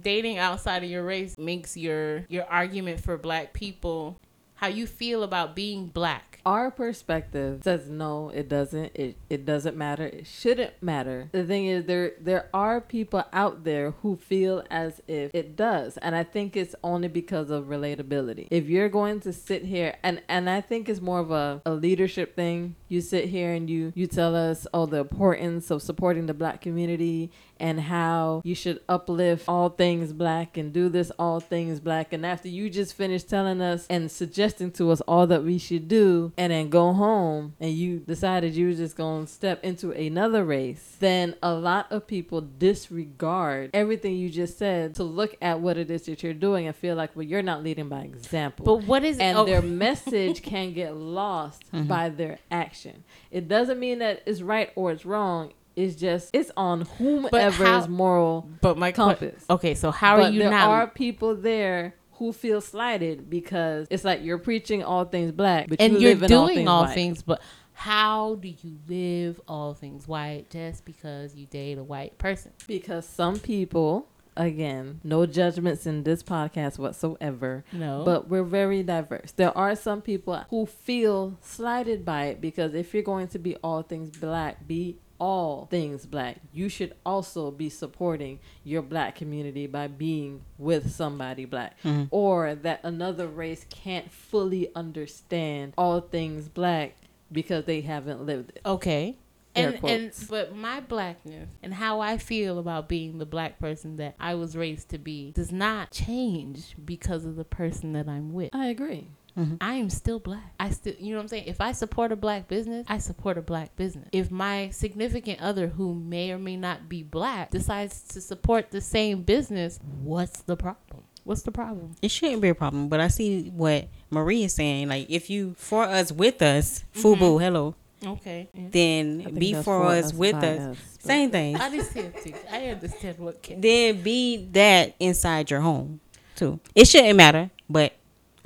[0.00, 4.18] dating outside of your race makes your your argument for black people
[4.54, 6.35] how you feel about being black.
[6.46, 8.92] Our perspective says no, it doesn't.
[8.94, 10.06] It it doesn't matter.
[10.06, 11.28] It shouldn't matter.
[11.32, 15.96] The thing is there there are people out there who feel as if it does.
[15.96, 18.46] And I think it's only because of relatability.
[18.52, 21.72] If you're going to sit here and and I think it's more of a, a
[21.72, 22.76] leadership thing.
[22.88, 26.60] You sit here and you you tell us oh the importance of supporting the black
[26.60, 32.12] community and how you should uplift all things black and do this all things black.
[32.12, 35.88] And after you just finished telling us and suggesting to us all that we should
[35.88, 39.90] do and then go home and you decided you were just going to step into
[39.92, 45.60] another race then a lot of people disregard everything you just said to look at
[45.60, 48.64] what it is that you're doing and feel like well you're not leading by example.
[48.64, 51.86] But what is and oh, their message can get lost mm-hmm.
[51.86, 53.04] by their action.
[53.30, 55.52] It doesn't mean that it's right or it's wrong.
[55.76, 59.44] It's just it's on whomever's how- moral but my compass.
[59.48, 63.86] Okay, so how but are you there not are people there who feel slighted because
[63.90, 66.56] it's like you're preaching all things black, but and you you're live in all doing
[66.56, 67.42] things all things but
[67.74, 72.52] how do you live all things white just because you date a white person?
[72.66, 78.02] because some people again no judgments in this podcast whatsoever No.
[78.04, 79.32] But we're very diverse.
[79.32, 83.56] There are some people who feel slighted by it because if you're going to be
[83.56, 86.38] all things black, be all things black.
[86.52, 91.80] You should also be supporting your black community by being with somebody black.
[91.82, 92.04] Mm-hmm.
[92.10, 96.96] Or that another race can't fully understand all things black
[97.30, 98.60] because they haven't lived it.
[98.64, 99.16] Okay.
[99.54, 104.14] And, and but my blackness and how I feel about being the black person that
[104.20, 108.50] I was raised to be does not change because of the person that I'm with.
[108.52, 109.08] I agree.
[109.38, 109.56] Mm-hmm.
[109.60, 110.54] I am still black.
[110.58, 111.44] I still, you know what I'm saying?
[111.46, 114.08] If I support a black business, I support a black business.
[114.12, 118.80] If my significant other, who may or may not be black, decides to support the
[118.80, 121.04] same business, what's the problem?
[121.24, 121.96] What's the problem?
[122.00, 124.88] It shouldn't be a problem, but I see what Marie is saying.
[124.88, 127.24] Like if you for us with us, mm-hmm.
[127.24, 127.74] FUBU, hello,
[128.04, 128.48] Okay.
[128.54, 130.60] I then be that's for us with us.
[130.60, 131.56] us, Same thing.
[131.56, 132.14] I understand.
[132.22, 132.34] too.
[132.50, 133.60] I understand what can.
[133.60, 136.00] then be that inside your home
[136.36, 136.60] too.
[136.74, 137.94] It shouldn't matter, but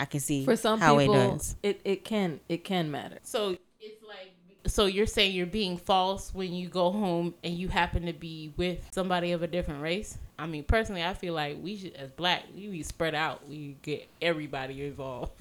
[0.00, 1.56] I can see For some how people, it does.
[1.62, 3.18] it, it can it can matter.
[3.22, 4.32] So it's like
[4.66, 8.52] so you're saying you're being false when you go home and you happen to be
[8.56, 10.18] with somebody of a different race?
[10.38, 13.46] I mean, personally, I feel like we should, as black, we be spread out.
[13.46, 15.32] We get everybody involved.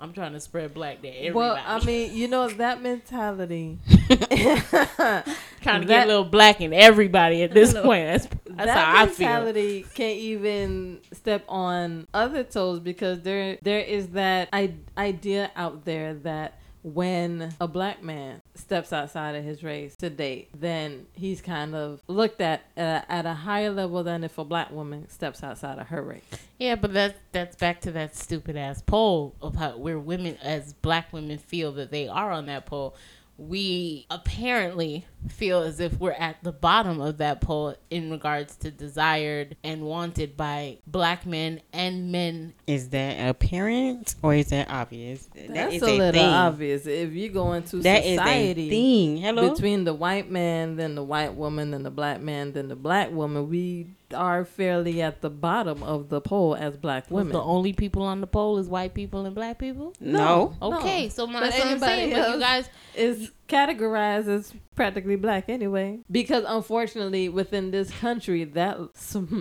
[0.00, 1.32] I'm trying to spread black to everybody.
[1.32, 3.78] Well, I mean, you know that mentality.
[3.88, 5.24] trying to
[5.62, 8.06] that- get a little black in everybody at this point.
[8.06, 9.26] That's that's that how I feel.
[9.28, 15.84] mentality can't even step on other toes because there there is that I- idea out
[15.84, 21.42] there that when a black man steps outside of his race to date, then he's
[21.42, 25.42] kind of looked at uh, at a higher level than if a black woman steps
[25.42, 26.22] outside of her race.
[26.58, 30.72] Yeah, but that's that's back to that stupid ass poll of how where women as
[30.72, 32.94] black women feel that they are on that pole.
[33.36, 38.70] We apparently feel as if we're at the bottom of that pole in regards to
[38.70, 42.54] desired and wanted by black men and men.
[42.66, 45.26] Is that apparent or is that obvious?
[45.34, 46.24] That That's is a little thing.
[46.26, 46.86] obvious.
[46.86, 49.16] If you go into That is a society, thing.
[49.18, 49.50] Hello.
[49.50, 53.10] between the white man, then the white woman, then the black man, then the black
[53.12, 57.32] woman, we are fairly at the bottom of the pole as black women.
[57.32, 59.92] The only people on the pole is white people and black people.
[60.00, 60.56] no.
[60.60, 62.10] Okay, so my, that's what I'm saying.
[62.12, 65.98] But you guys, is categorized as practically black anyway.
[66.10, 68.78] Because unfortunately, within this country, that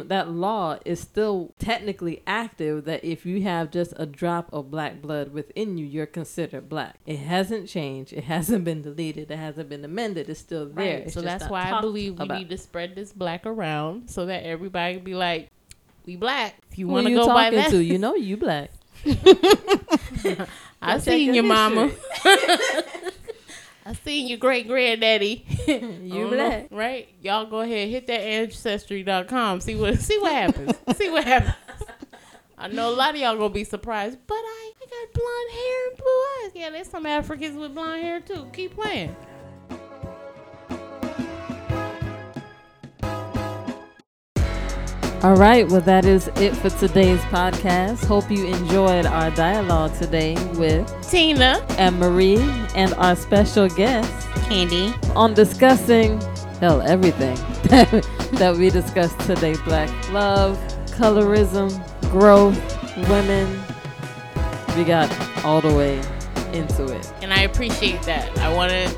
[0.07, 2.85] that law is still technically active.
[2.85, 6.97] That if you have just a drop of black blood within you, you're considered black.
[7.05, 8.13] It hasn't changed.
[8.13, 9.31] It hasn't been deleted.
[9.31, 10.29] It hasn't been amended.
[10.29, 10.95] It's still there.
[10.97, 11.05] Right.
[11.05, 12.39] It's So that's why I believe we about.
[12.39, 15.49] need to spread this black around so that everybody be like,
[16.05, 16.55] we black.
[16.71, 17.83] If you want to go by that, to?
[17.83, 18.71] You know you black.
[20.81, 21.91] I seen your your mama.
[23.89, 25.45] I seen your great granddaddy.
[25.67, 26.29] You Uh-huh.
[26.29, 26.67] black.
[26.69, 27.09] right?
[27.23, 29.61] Y'all go ahead, hit that ancestry.com.
[29.61, 30.73] See what see what happens.
[30.95, 31.55] see what happens.
[32.57, 35.87] I know a lot of y'all gonna be surprised, but I, I got blonde hair
[35.89, 36.51] and blue eyes.
[36.55, 38.47] Yeah, there's some Africans with blonde hair too.
[38.53, 39.15] Keep playing.
[45.21, 48.05] All right, well, that is it for today's podcast.
[48.05, 51.61] Hope you enjoyed our dialogue today with Tina.
[51.77, 52.37] and Marie
[52.73, 54.09] and our special guest
[54.47, 54.93] Candi.
[55.17, 56.21] on discussing,
[56.61, 57.35] hell, everything
[58.39, 60.57] that we discussed today black love,
[60.91, 61.69] colorism,
[62.09, 62.57] growth,
[63.09, 63.61] women.
[64.77, 65.11] We got
[65.43, 65.97] all the way
[66.53, 67.13] into it.
[67.21, 68.37] And I appreciate that.
[68.39, 68.89] I wanna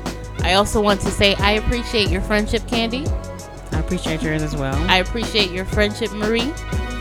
[0.44, 3.08] I also want to say I appreciate your friendship, Candi.
[3.72, 4.74] I appreciate yours as well.
[4.90, 6.52] I appreciate your friendship, Marie.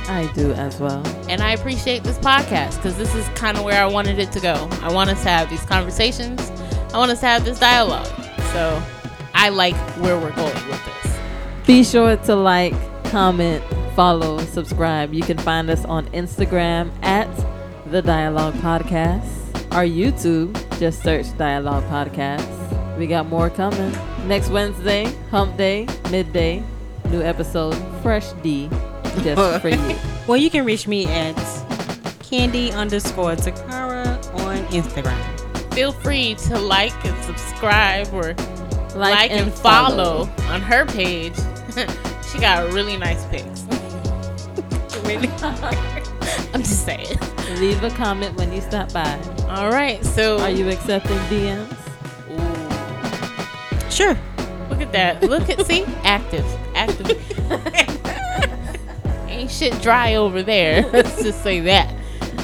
[0.08, 1.06] I do as well.
[1.30, 4.40] And I appreciate this podcast because this is kind of where I wanted it to
[4.40, 4.68] go.
[4.82, 6.50] I want us to have these conversations.
[6.94, 8.08] I want us to have this dialogue.
[8.52, 8.82] So
[9.34, 11.18] I like where we're going with this.
[11.66, 12.74] Be sure to like,
[13.06, 13.64] comment,
[13.96, 15.14] follow, subscribe.
[15.14, 17.30] You can find us on Instagram at
[17.92, 19.30] The Dialogue Podcast.
[19.74, 22.98] Our YouTube, just search Dialogue Podcast.
[22.98, 23.96] We got more coming.
[24.26, 26.64] Next Wednesday, Hump Day, midday,
[27.10, 28.70] new episode, Fresh D,
[29.24, 29.96] just for you.
[30.28, 31.36] well, you can reach me at
[32.32, 34.08] candi underscore Tacara
[34.46, 35.74] on Instagram.
[35.74, 38.36] Feel free to like and subscribe or
[38.96, 40.30] like, and, follow.
[40.50, 41.36] on her page.
[42.32, 43.64] she got really nice pics.
[45.04, 45.30] really?
[46.54, 47.18] I'm just saying.
[47.60, 49.20] Leave a comment when you stop by.
[49.50, 51.81] All right, so Are you accepting DMs?
[54.02, 54.18] Sure.
[54.70, 55.22] look at that.
[55.24, 56.46] Look at see, active,
[56.76, 57.08] active.
[59.30, 60.88] Ain't shit dry over there.
[60.94, 61.94] Let's just say that.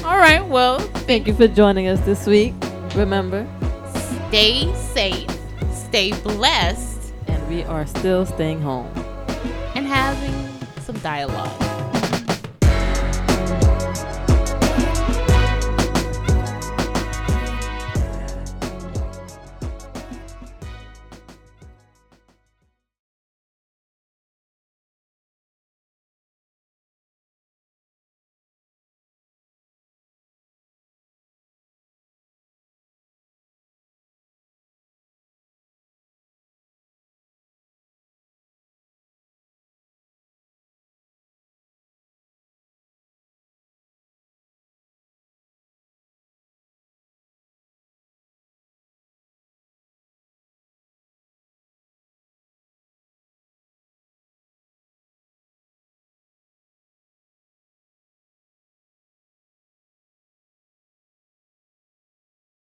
[0.04, 0.78] All right, well,
[1.08, 2.54] Thank you for joining us this week.
[2.94, 3.46] Remember,
[4.28, 5.30] stay safe,
[5.72, 8.86] stay blessed, and we are still staying home.
[9.74, 10.34] and having
[10.82, 11.67] some dialogue.